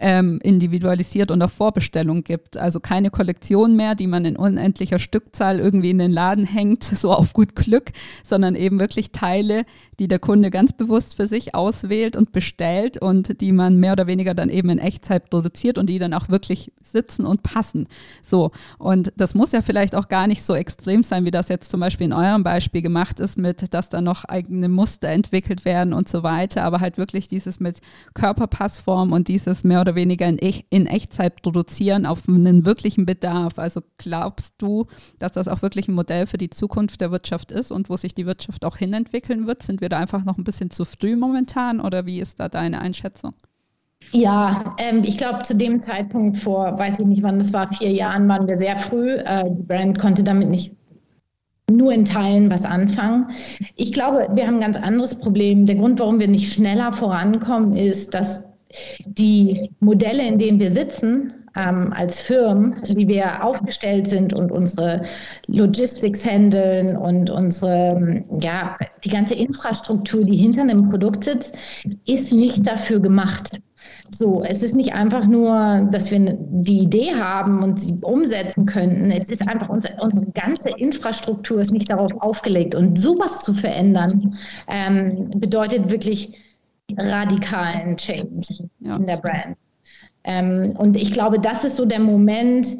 [0.00, 2.56] ähm, individualisiert und auf Vorbestellung gibt.
[2.56, 7.12] Also keine Kollektion mehr, die man in unendlicher Stückzahl irgendwie in den Laden hängt, so
[7.12, 7.92] auf gut Glück,
[8.24, 9.64] sondern eben wirklich Teile,
[9.98, 14.06] die der Kunde ganz bewusst für sich auswählt und bestellt und die man mehr oder
[14.06, 17.86] weniger dann eben in Echtzeit produziert und die dann auch wirklich sitzen und passen.
[18.22, 18.50] So.
[18.78, 21.80] Und das muss ja vielleicht auch gar nicht so extrem sein, wie das jetzt zum
[21.80, 26.08] Beispiel in eurem Beispiel gemacht ist, mit, dass da noch eigene Muster entwickelt werden und
[26.08, 27.80] so weiter, aber halt wirklich dieses mit
[28.14, 30.38] Körperpassform und dieses mehr oder weniger in,
[30.70, 33.58] in Echtzeit produzieren auf einen wirklichen Bedarf.
[33.58, 34.86] Also glaubst du,
[35.18, 38.14] dass das auch wirklich ein Modell für die Zukunft der Wirtschaft ist und wo sich
[38.14, 39.62] die Wirtschaft auch hinentwickeln wird?
[39.62, 42.80] Sind wir da einfach noch ein bisschen zu früh momentan oder wie ist da deine
[42.80, 43.34] Einschätzung?
[44.12, 47.90] Ja, ähm, ich glaube, zu dem Zeitpunkt vor, weiß ich nicht wann, das war vier
[47.90, 49.12] Jahren, waren wir sehr früh.
[49.14, 50.74] Äh, die Brand konnte damit nicht
[51.70, 53.28] nur in Teilen was anfangen.
[53.76, 55.66] Ich glaube, wir haben ein ganz anderes Problem.
[55.66, 58.44] Der Grund, warum wir nicht schneller vorankommen, ist, dass
[59.06, 65.02] die Modelle, in denen wir sitzen, ähm, als Firmen, wie wir aufgestellt sind und unsere
[65.48, 71.56] Logistics handeln und unsere, ja, die ganze Infrastruktur, die hinter einem Produkt sitzt,
[72.06, 73.58] ist nicht dafür gemacht.
[74.12, 79.10] So, es ist nicht einfach nur, dass wir die Idee haben und sie umsetzen könnten.
[79.10, 82.74] Es ist einfach unsere, unsere ganze Infrastruktur ist nicht darauf aufgelegt.
[82.74, 84.34] Und sowas zu verändern,
[84.68, 86.36] ähm, bedeutet wirklich
[86.96, 88.96] radikalen Change ja.
[88.96, 89.56] in der Brand.
[90.24, 92.76] Ähm, und ich glaube, das ist so der Moment,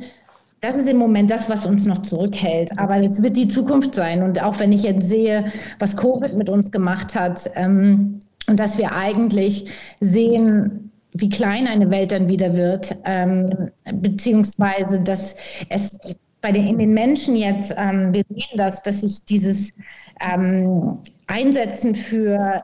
[0.61, 2.77] das ist im Moment das, was uns noch zurückhält.
[2.77, 4.23] Aber es wird die Zukunft sein.
[4.23, 5.47] Und auch wenn ich jetzt sehe,
[5.79, 8.19] was Covid mit uns gemacht hat ähm,
[8.49, 15.37] und dass wir eigentlich sehen, wie klein eine Welt dann wieder wird, ähm, beziehungsweise dass
[15.69, 15.99] es
[16.41, 19.73] bei den, in den Menschen jetzt, ähm, wir sehen das, dass sich dieses
[20.21, 22.63] ähm, Einsetzen für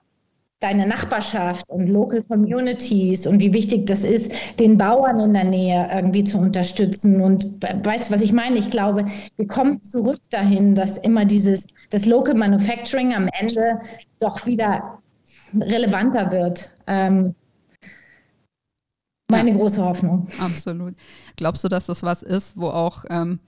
[0.61, 5.89] deine Nachbarschaft und Local Communities und wie wichtig das ist, den Bauern in der Nähe
[5.93, 7.21] irgendwie zu unterstützen.
[7.21, 8.57] Und weißt du, was ich meine?
[8.57, 9.05] Ich glaube,
[9.37, 13.81] wir kommen zurück dahin, dass immer dieses, das Local Manufacturing am Ende
[14.19, 14.99] doch wieder
[15.61, 16.75] relevanter wird.
[16.87, 17.35] Ähm,
[19.29, 19.57] meine ja.
[19.57, 20.29] große Hoffnung.
[20.39, 20.95] Absolut.
[21.37, 23.41] Glaubst du, dass das was ist, wo auch ähm,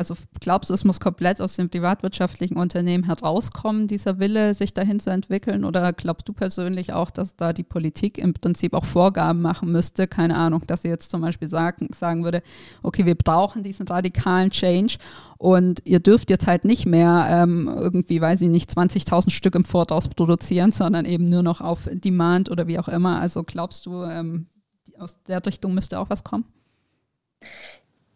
[0.00, 4.98] also glaubst du, es muss komplett aus dem privatwirtschaftlichen Unternehmen herauskommen, dieser Wille, sich dahin
[4.98, 5.62] zu entwickeln?
[5.62, 10.06] Oder glaubst du persönlich auch, dass da die Politik im Prinzip auch Vorgaben machen müsste?
[10.06, 12.42] Keine Ahnung, dass sie jetzt zum Beispiel sagen, sagen würde,
[12.82, 14.96] okay, wir brauchen diesen radikalen Change
[15.36, 19.64] und ihr dürft jetzt halt nicht mehr ähm, irgendwie, weiß ich nicht, 20.000 Stück im
[19.64, 23.20] Voraus produzieren, sondern eben nur noch auf Demand oder wie auch immer.
[23.20, 24.46] Also glaubst du, ähm,
[25.00, 26.44] aus der Richtung müsste auch was kommen?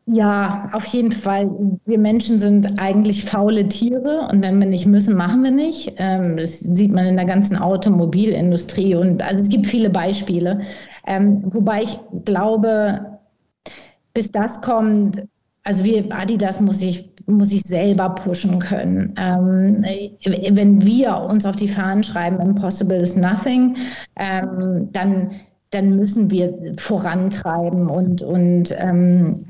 [0.07, 1.51] Ja, auf jeden Fall.
[1.87, 5.95] Wir Menschen sind eigentlich faule Tiere und wenn wir nicht müssen, machen wir nicht.
[5.97, 10.61] Ähm, das sieht man in der ganzen Automobilindustrie und also es gibt viele Beispiele.
[11.07, 13.19] Ähm, wobei ich glaube,
[14.13, 15.25] bis das kommt,
[15.63, 19.15] also wir Adidas muss ich muss ich selber pushen können.
[19.17, 19.83] Ähm,
[20.51, 23.79] wenn wir uns auf die Fahnen schreiben, impossible is nothing,
[24.17, 25.31] ähm, dann
[25.75, 29.45] dann müssen wir vorantreiben und und ähm,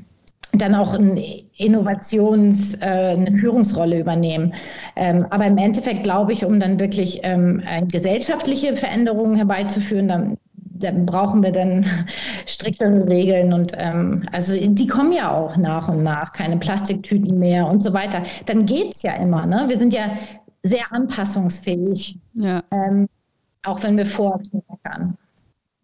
[0.57, 1.17] dann auch ein
[1.57, 4.53] Innovations-, äh, eine Führungsrolle übernehmen.
[4.95, 7.61] Ähm, aber im Endeffekt glaube ich, um dann wirklich ähm,
[7.91, 11.85] gesellschaftliche Veränderungen herbeizuführen, dann, dann brauchen wir dann
[12.45, 17.67] striktere Regeln und ähm, also die kommen ja auch nach und nach, keine Plastiktüten mehr
[17.67, 18.23] und so weiter.
[18.45, 19.45] Dann geht es ja immer.
[19.45, 19.65] Ne?
[19.67, 20.11] Wir sind ja
[20.63, 22.63] sehr anpassungsfähig, ja.
[23.63, 25.17] Auch wenn wir vorher meckern.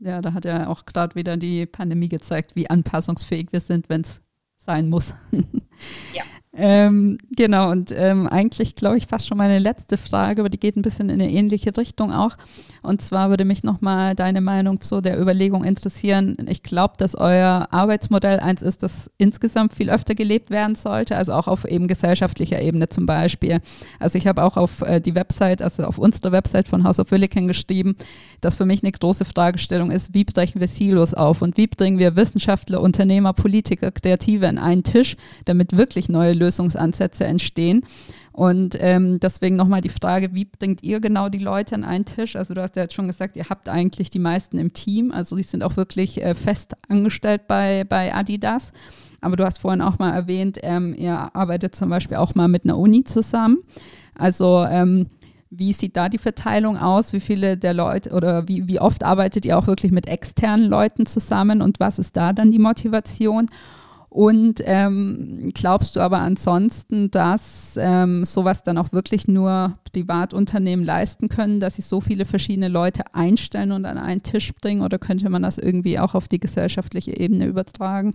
[0.04, 4.02] Ja, da hat ja auch gerade wieder die Pandemie gezeigt, wie anpassungsfähig wir sind, wenn
[4.02, 4.20] es
[4.58, 5.14] sein muss.
[6.14, 6.24] ja.
[6.54, 10.76] Ähm, genau, und ähm, eigentlich glaube ich fast schon meine letzte Frage, aber die geht
[10.76, 12.36] ein bisschen in eine ähnliche Richtung auch.
[12.82, 16.36] Und zwar würde mich nochmal deine Meinung zu der Überlegung interessieren.
[16.50, 21.34] Ich glaube, dass euer Arbeitsmodell eins ist, das insgesamt viel öfter gelebt werden sollte, also
[21.34, 23.62] auch auf eben gesellschaftlicher Ebene zum Beispiel.
[24.00, 27.12] Also ich habe auch auf äh, die Website, also auf unsere Website von House of
[27.12, 27.96] Williken geschrieben,
[28.42, 31.98] dass für mich eine große Fragestellung ist, wie brechen wir Silos auf und wie bringen
[31.98, 37.86] wir Wissenschaftler, Unternehmer, Politiker, Kreative an einen Tisch, damit wirklich neue Lösungsansätze entstehen.
[38.34, 42.36] Und ähm, deswegen nochmal die Frage, wie bringt ihr genau die Leute an einen Tisch?
[42.36, 45.36] Also du hast ja jetzt schon gesagt, ihr habt eigentlich die meisten im Team, also
[45.36, 48.72] die sind auch wirklich äh, fest angestellt bei, bei Adidas.
[49.20, 52.64] Aber du hast vorhin auch mal erwähnt, ähm, ihr arbeitet zum Beispiel auch mal mit
[52.64, 53.60] einer Uni zusammen.
[54.16, 55.08] Also ähm,
[55.52, 57.12] wie sieht da die Verteilung aus?
[57.12, 61.06] Wie viele der Leute oder wie, wie oft arbeitet ihr auch wirklich mit externen Leuten
[61.06, 63.48] zusammen und was ist da dann die Motivation?
[64.14, 71.30] Und ähm, glaubst du aber ansonsten, dass ähm, sowas dann auch wirklich nur Privatunternehmen leisten
[71.30, 74.82] können, dass sie so viele verschiedene Leute einstellen und an einen Tisch bringen?
[74.82, 78.12] Oder könnte man das irgendwie auch auf die gesellschaftliche Ebene übertragen?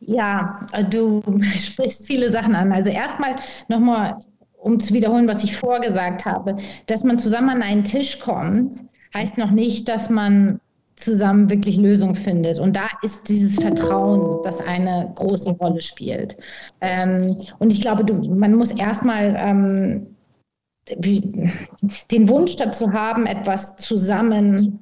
[0.00, 1.22] Ja, du
[1.54, 2.72] sprichst viele Sachen an.
[2.72, 3.36] Also erstmal
[3.68, 4.24] nochmal,
[4.56, 6.56] um zu wiederholen, was ich vorgesagt habe,
[6.86, 8.76] dass man zusammen an einen Tisch kommt,
[9.12, 10.60] heißt noch nicht, dass man
[11.02, 12.58] zusammen wirklich Lösungen findet.
[12.58, 16.36] Und da ist dieses Vertrauen, das eine große Rolle spielt.
[16.80, 20.06] Ähm, und ich glaube, du, man muss erstmal ähm,
[20.98, 24.81] den Wunsch dazu haben, etwas zusammen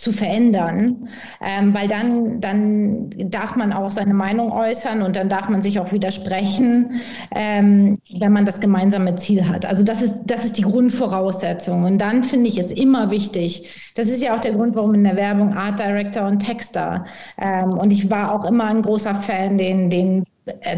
[0.00, 1.08] zu verändern,
[1.40, 5.78] ähm, weil dann, dann darf man auch seine Meinung äußern und dann darf man sich
[5.78, 7.00] auch widersprechen,
[7.34, 9.64] ähm, wenn man das gemeinsame Ziel hat.
[9.64, 11.84] Also das ist, das ist die Grundvoraussetzung.
[11.84, 15.04] Und dann finde ich es immer wichtig, das ist ja auch der Grund, warum in
[15.04, 17.04] der Werbung Art Director und Texter.
[17.38, 20.24] Ähm, und ich war auch immer ein großer Fan, den, den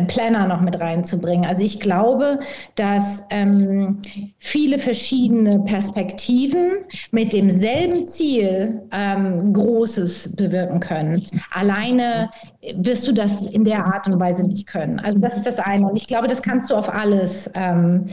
[0.06, 1.44] Planner noch mit reinzubringen.
[1.44, 2.38] Also ich glaube,
[2.76, 3.98] dass ähm,
[4.38, 11.24] viele verschiedene Perspektiven mit demselben Ziel ähm, Großes bewirken können.
[11.52, 12.30] Alleine
[12.76, 15.00] wirst du das in der Art und Weise nicht können.
[15.00, 15.88] Also das ist das eine.
[15.88, 17.50] Und ich glaube, das kannst du auf alles.
[17.54, 18.06] Ähm,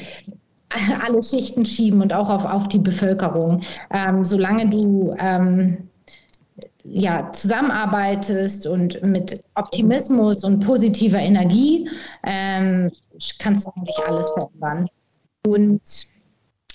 [1.05, 3.61] alle Schichten schieben und auch auf, auf die Bevölkerung.
[3.91, 5.77] Ähm, solange du ähm,
[6.83, 11.89] ja, zusammenarbeitest und mit Optimismus und positiver Energie
[12.23, 12.91] ähm,
[13.39, 14.87] kannst du eigentlich alles verändern.
[15.45, 15.81] Und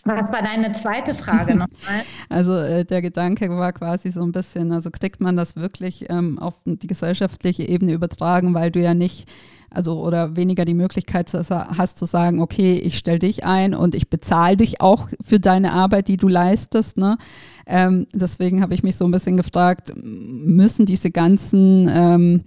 [0.04, 2.02] was war deine zweite Frage nochmal?
[2.28, 6.38] Also äh, der Gedanke war quasi so ein bisschen, also kriegt man das wirklich ähm,
[6.38, 9.28] auf die gesellschaftliche Ebene übertragen, weil du ja nicht
[9.70, 14.08] also oder weniger die Möglichkeit hast zu sagen, okay, ich stelle dich ein und ich
[14.08, 16.96] bezahle dich auch für deine Arbeit, die du leistest.
[16.96, 17.18] Ne?
[17.66, 22.42] Ähm, deswegen habe ich mich so ein bisschen gefragt, müssen diese ganzen ähm,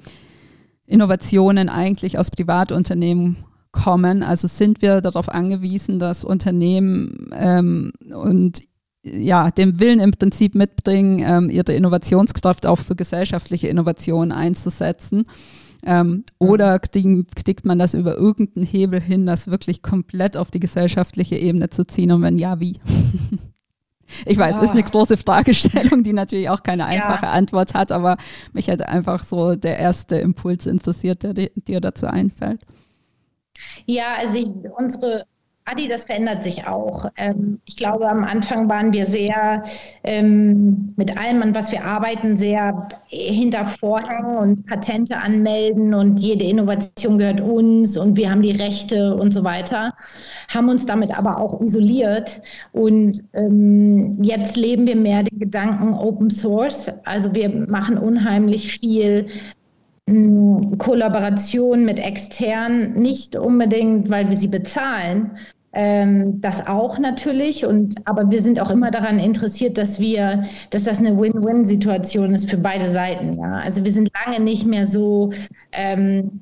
[0.85, 3.37] Innovationen eigentlich aus Privatunternehmen
[3.71, 4.23] kommen?
[4.23, 8.63] Also sind wir darauf angewiesen, dass Unternehmen ähm, und
[9.03, 15.25] ja, den Willen im Prinzip mitbringen, ähm, ihre Innovationskraft auch für gesellschaftliche Innovationen einzusetzen.
[15.83, 20.59] Ähm, oder kriegen, kriegt man das über irgendeinen Hebel hin, das wirklich komplett auf die
[20.59, 22.11] gesellschaftliche Ebene zu ziehen?
[22.11, 22.79] Und wenn ja, wie?
[24.25, 24.61] Ich weiß, oh.
[24.61, 27.31] ist eine große Fragestellung, die natürlich auch keine einfache ja.
[27.31, 28.17] Antwort hat, aber
[28.51, 32.59] mich hat einfach so der erste Impuls interessiert, der dir dazu einfällt.
[33.85, 35.25] Ja, also ich, unsere
[35.65, 37.05] Adi, das verändert sich auch.
[37.17, 39.63] Ähm, ich glaube, am Anfang waren wir sehr
[40.03, 46.45] ähm, mit allem, an was wir arbeiten, sehr hinter Vorhang und Patente anmelden und jede
[46.45, 49.93] Innovation gehört uns und wir haben die Rechte und so weiter,
[50.51, 52.41] haben uns damit aber auch isoliert
[52.71, 56.91] und ähm, jetzt leben wir mehr den Gedanken Open Source.
[57.05, 59.27] Also wir machen unheimlich viel
[60.77, 65.31] Kollaboration mit externen, nicht unbedingt, weil wir sie bezahlen,
[65.73, 67.65] ähm, das auch natürlich.
[67.65, 72.49] Und, aber wir sind auch immer daran interessiert, dass wir, dass das eine Win-Win-Situation ist
[72.49, 73.37] für beide Seiten.
[73.37, 73.53] Ja?
[73.63, 75.31] Also wir sind lange nicht mehr so,
[75.71, 76.41] ähm,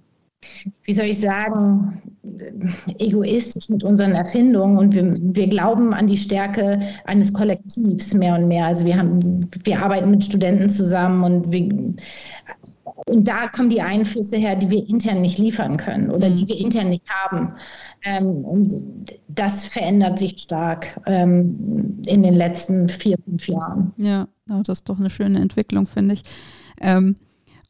[0.84, 2.02] wie soll ich sagen,
[2.98, 8.48] egoistisch mit unseren Erfindungen und wir, wir glauben an die Stärke eines Kollektivs mehr und
[8.48, 8.66] mehr.
[8.66, 11.94] Also wir haben, wir arbeiten mit Studenten zusammen und wir,
[13.08, 16.36] und da kommen die Einflüsse her, die wir intern nicht liefern können oder mhm.
[16.36, 17.54] die wir intern nicht haben.
[18.04, 18.74] Ähm, und
[19.28, 23.94] das verändert sich stark ähm, in den letzten vier, fünf Jahren.
[23.98, 26.24] Ja, das ist doch eine schöne Entwicklung, finde ich.
[26.82, 27.16] Ähm,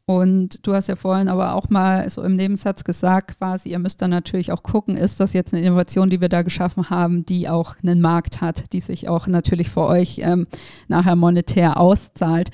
[0.06, 4.02] und du hast ja vorhin aber auch mal so im Nebensatz gesagt, quasi, ihr müsst
[4.02, 7.48] dann natürlich auch gucken, ist das jetzt eine Innovation, die wir da geschaffen haben, die
[7.48, 10.48] auch einen Markt hat, die sich auch natürlich für euch ähm,
[10.88, 12.50] nachher monetär auszahlt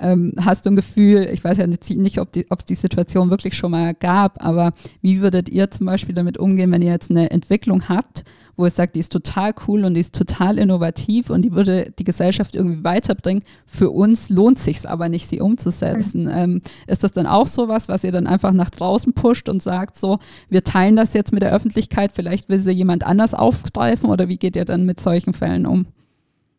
[0.00, 3.70] ähm, hast du ein Gefühl, ich weiß ja nicht, ob es die Situation wirklich schon
[3.70, 4.72] mal gab, aber
[5.02, 8.24] wie würdet ihr zum Beispiel damit umgehen, wenn ihr jetzt eine Entwicklung habt,
[8.56, 11.92] wo es sagt, die ist total cool und die ist total innovativ und die würde
[11.96, 13.44] die Gesellschaft irgendwie weiterbringen.
[13.66, 16.24] Für uns lohnt sich aber nicht, sie umzusetzen.
[16.24, 16.30] Mhm.
[16.34, 19.98] Ähm, ist das dann auch sowas, was ihr dann einfach nach draußen pusht und sagt,
[19.98, 20.18] so,
[20.48, 24.38] wir teilen das jetzt mit der Öffentlichkeit, vielleicht will sie jemand anders aufgreifen oder wie
[24.38, 25.86] geht ihr dann mit solchen Fällen um?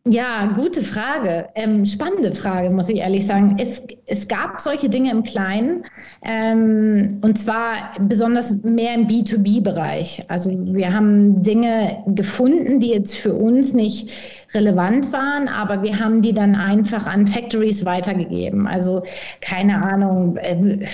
[0.06, 1.50] Ja, gute Frage.
[1.54, 3.56] Ähm, spannende Frage, muss ich ehrlich sagen.
[3.60, 5.84] Es, es gab solche Dinge im Kleinen
[6.22, 10.24] ähm, und zwar besonders mehr im B2B-Bereich.
[10.28, 14.10] Also wir haben Dinge gefunden, die jetzt für uns nicht
[14.54, 18.66] relevant waren, aber wir haben die dann einfach an Factories weitergegeben.
[18.66, 19.02] Also
[19.42, 20.38] keine Ahnung.
[20.38, 20.86] Äh,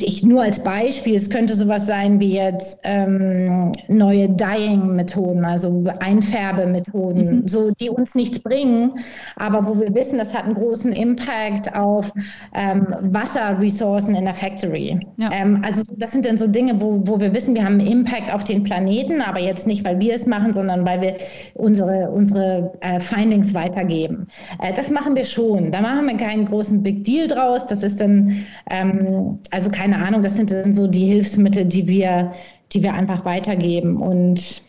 [0.00, 7.42] ich nur als Beispiel, es könnte sowas sein wie jetzt ähm, neue Dyeing-Methoden, also Einfärbemethoden,
[7.42, 7.48] mhm.
[7.48, 8.92] so die uns nichts bringen,
[9.36, 12.10] aber wo wir wissen, das hat einen großen Impact auf
[12.54, 14.98] ähm, Wasserressourcen in der Factory.
[15.18, 15.30] Ja.
[15.30, 18.32] Ähm, also das sind dann so Dinge, wo, wo wir wissen, wir haben einen Impact
[18.32, 21.16] auf den Planeten, aber jetzt nicht, weil wir es machen, sondern weil wir
[21.54, 24.24] unsere, unsere äh, Findings weitergeben.
[24.62, 25.70] Äh, das machen wir schon.
[25.70, 27.66] Da machen wir keinen großen Big Deal draus.
[27.66, 28.34] Das ist dann
[28.70, 32.32] ähm, also keine Ahnung, das sind dann so die Hilfsmittel, die wir,
[32.72, 33.96] die wir einfach weitergeben.
[33.96, 34.62] Und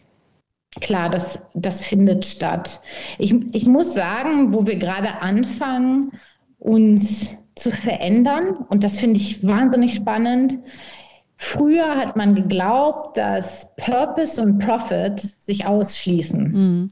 [0.81, 2.81] klar, das, das findet statt.
[3.17, 6.11] Ich, ich muss sagen, wo wir gerade anfangen,
[6.59, 10.57] uns zu verändern, und das finde ich wahnsinnig spannend.
[11.35, 16.51] Früher hat man geglaubt, dass Purpose und Profit sich ausschließen.
[16.51, 16.91] Mhm.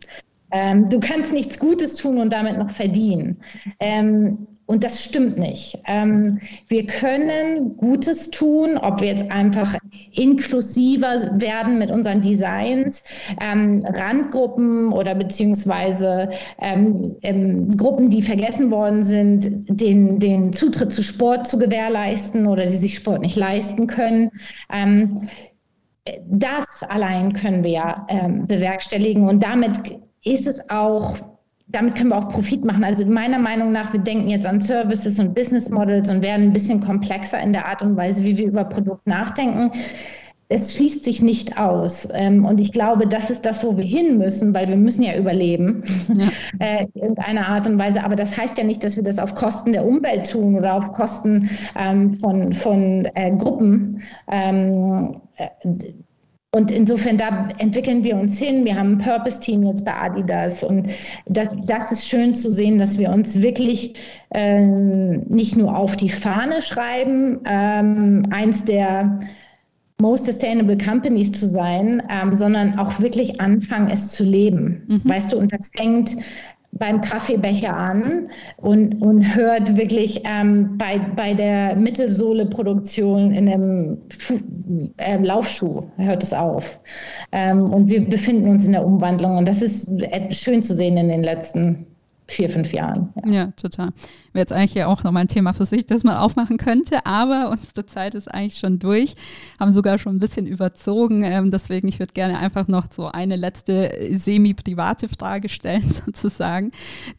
[0.52, 3.42] Ähm, du kannst nichts Gutes tun und damit noch verdienen.
[3.80, 5.78] Ähm, und das stimmt nicht.
[5.86, 9.76] Ähm, wir können Gutes tun, ob wir jetzt einfach
[10.14, 13.04] inklusiver werden mit unseren Designs,
[13.42, 16.30] ähm, Randgruppen oder beziehungsweise
[16.62, 22.64] ähm, ähm Gruppen, die vergessen worden sind, den, den Zutritt zu Sport zu gewährleisten oder
[22.66, 24.32] die sich Sport nicht leisten können.
[24.72, 25.28] Ähm,
[26.30, 29.78] das allein können wir ähm, bewerkstelligen und damit
[30.24, 31.18] ist es auch
[31.72, 32.84] damit können wir auch Profit machen.
[32.84, 36.54] Also meiner Meinung nach, wir denken jetzt an Services und Business Models und werden ein
[36.54, 39.72] bisschen komplexer in der Art und Weise, wie wir über Produkt nachdenken.
[40.54, 42.10] Es schließt sich nicht aus.
[42.14, 45.18] Ähm, und ich glaube, das ist das, wo wir hin müssen, weil wir müssen ja
[45.18, 45.82] überleben
[46.14, 46.28] ja.
[46.60, 48.04] äh, in irgendeiner Art und Weise.
[48.04, 50.92] Aber das heißt ja nicht, dass wir das auf Kosten der Umwelt tun oder auf
[50.92, 51.50] Kosten
[51.80, 54.02] ähm, von, von äh, Gruppen.
[56.54, 58.66] Und insofern, da entwickeln wir uns hin.
[58.66, 60.64] Wir haben ein Purpose-Team jetzt bei Adidas.
[60.64, 60.92] Und
[61.26, 63.94] das, das ist schön zu sehen, dass wir uns wirklich
[64.32, 69.22] ähm, nicht nur auf die Fahne schreiben, ähm, eins der
[70.02, 74.84] Most Sustainable Companies zu sein, ähm, sondern auch wirklich anfangen, es zu leben.
[74.88, 75.02] Mhm.
[75.06, 76.18] Weißt du, und das fängt
[76.74, 84.40] beim Kaffeebecher an und, und hört wirklich ähm, bei, bei der Mittelsohleproduktion in einem Fu
[84.98, 86.80] äh, Laufschuh hört es auf.
[87.32, 89.90] Ähm, und wir befinden uns in der Umwandlung und das ist
[90.32, 91.91] schön zu sehen in den letzten
[92.32, 93.14] vier, fünf Jahren.
[93.26, 93.92] Ja, ja total.
[94.34, 97.52] Wäre jetzt eigentlich ja auch nochmal ein Thema für sich, das man aufmachen könnte, aber
[97.52, 99.16] unsere Zeit ist eigentlich schon durch,
[99.60, 101.24] haben sogar schon ein bisschen überzogen.
[101.24, 106.72] Ähm, deswegen, ich würde gerne einfach noch so eine letzte semi-private Frage stellen, sozusagen.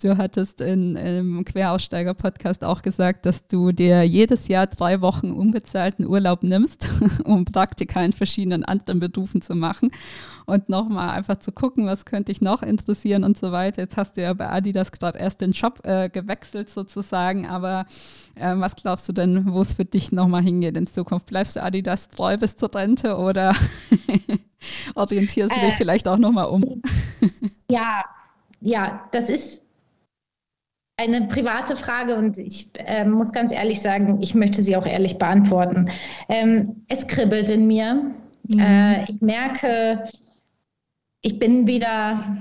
[0.03, 6.07] Du hattest in, im Queraussteiger-Podcast auch gesagt, dass du dir jedes Jahr drei Wochen unbezahlten
[6.07, 6.89] Urlaub nimmst,
[7.25, 9.91] um Praktika in verschiedenen anderen Berufen zu machen
[10.47, 13.83] und nochmal einfach zu gucken, was könnte ich noch interessieren und so weiter.
[13.83, 17.87] Jetzt hast du ja bei Adidas gerade erst den Job äh, gewechselt sozusagen, aber
[18.37, 21.27] äh, was glaubst du denn, wo es für dich nochmal hingeht in Zukunft?
[21.27, 23.55] Bleibst du Adidas treu bis zur Rente oder
[24.95, 26.83] orientierst du dich äh, vielleicht auch nochmal um?
[27.71, 28.05] ja,
[28.61, 29.63] ja, das ist
[30.99, 35.19] eine private Frage und ich äh, muss ganz ehrlich sagen, ich möchte sie auch ehrlich
[35.19, 35.91] beantworten.
[36.29, 38.13] Ähm, es kribbelt in mir.
[38.49, 38.59] Mhm.
[38.59, 40.09] Äh, ich merke,
[41.23, 42.37] ich bin wieder,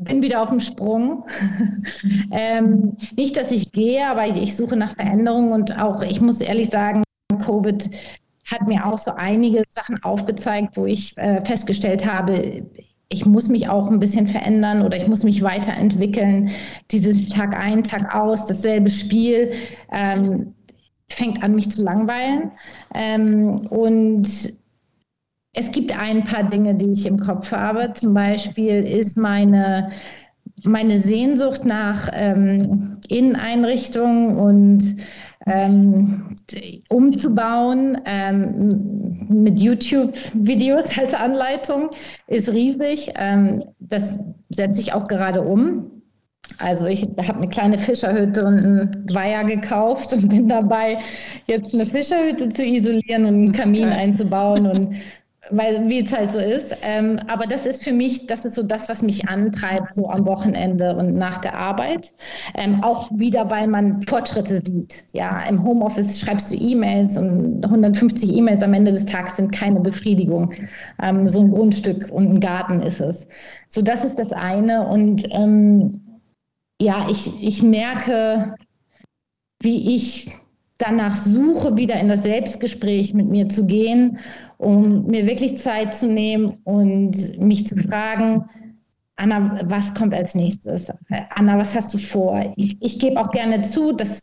[0.00, 1.26] bin wieder auf dem Sprung.
[2.30, 6.40] ähm, nicht, dass ich gehe, aber ich, ich suche nach Veränderungen und auch, ich muss
[6.40, 7.02] ehrlich sagen,
[7.42, 7.90] Covid
[8.50, 12.62] hat mir auch so einige Sachen aufgezeigt, wo ich äh, festgestellt habe,
[13.12, 16.48] ich muss mich auch ein bisschen verändern oder ich muss mich weiterentwickeln.
[16.90, 19.52] Dieses Tag ein, Tag aus, dasselbe Spiel
[19.92, 20.54] ähm,
[21.08, 22.52] fängt an, mich zu langweilen.
[22.94, 24.54] Ähm, und
[25.52, 27.92] es gibt ein paar Dinge, die ich im Kopf habe.
[27.94, 29.90] Zum Beispiel ist meine,
[30.62, 34.96] meine Sehnsucht nach ähm, Inneneinrichtungen und
[35.46, 36.36] ähm,
[36.88, 41.90] umzubauen ähm, mit YouTube-Videos als Anleitung
[42.28, 43.12] ist riesig.
[43.16, 44.20] Ähm, das
[44.50, 45.90] setze ich auch gerade um.
[46.58, 50.98] Also ich habe eine kleine Fischerhütte und einen Weiher gekauft und bin dabei,
[51.46, 54.88] jetzt eine Fischerhütte zu isolieren und einen Kamin einzubauen und
[55.50, 56.76] weil wie es halt so ist.
[56.82, 60.26] Ähm, aber das ist für mich, das ist so das, was mich antreibt, so am
[60.26, 62.12] Wochenende und nach der Arbeit.
[62.54, 65.04] Ähm, auch wieder, weil man Fortschritte sieht.
[65.12, 69.80] Ja, im Homeoffice schreibst du E-Mails und 150 E-Mails am Ende des Tages sind keine
[69.80, 70.52] Befriedigung.
[71.02, 73.26] Ähm, so ein Grundstück und ein Garten ist es.
[73.68, 74.88] So, das ist das eine.
[74.88, 76.00] Und ähm,
[76.80, 78.54] ja, ich, ich merke,
[79.62, 80.30] wie ich
[80.80, 84.18] danach suche, wieder in das Selbstgespräch mit mir zu gehen,
[84.58, 88.44] um mir wirklich Zeit zu nehmen und mich zu fragen,
[89.16, 90.90] Anna, was kommt als nächstes?
[91.34, 92.52] Anna, was hast du vor?
[92.56, 94.22] Ich, ich gebe auch gerne zu, das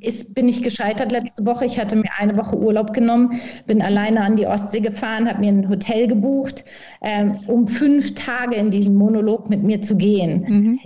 [0.00, 1.66] ist, bin ich gescheitert letzte Woche.
[1.66, 5.52] Ich hatte mir eine Woche Urlaub genommen, bin alleine an die Ostsee gefahren, habe mir
[5.52, 6.64] ein Hotel gebucht,
[7.02, 10.44] ähm, um fünf Tage in diesen Monolog mit mir zu gehen.
[10.48, 10.80] Mhm.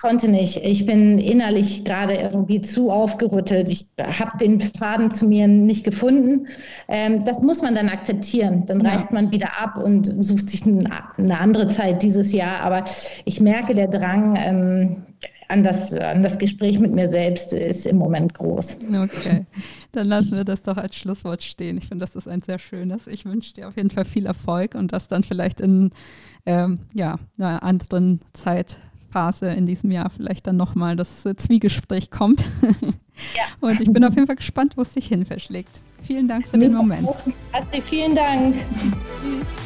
[0.00, 0.58] Konnte nicht.
[0.62, 3.70] Ich bin innerlich gerade irgendwie zu aufgerüttelt.
[3.70, 6.48] Ich habe den Faden zu mir nicht gefunden.
[6.88, 8.66] Ähm, das muss man dann akzeptieren.
[8.66, 8.90] Dann ja.
[8.90, 12.60] reist man wieder ab und sucht sich eine andere Zeit dieses Jahr.
[12.60, 12.84] Aber
[13.24, 15.06] ich merke, der Drang ähm,
[15.48, 18.78] an, das, an das Gespräch mit mir selbst ist im Moment groß.
[18.88, 19.46] Okay,
[19.92, 21.78] dann lassen wir das doch als Schlusswort stehen.
[21.78, 23.06] Ich finde, das ist ein sehr schönes.
[23.06, 25.90] Ich wünsche dir auf jeden Fall viel Erfolg und das dann vielleicht in
[26.44, 28.78] ähm, ja, einer anderen Zeit
[29.10, 32.44] Phase in diesem Jahr vielleicht dann nochmal das äh, Zwiegespräch kommt.
[33.34, 33.44] Ja.
[33.60, 35.80] Und ich bin auf jeden Fall gespannt, wo es sich hin verschlägt.
[36.02, 37.08] Vielen Dank für den Moment.
[37.52, 38.54] Herzlich vielen Dank.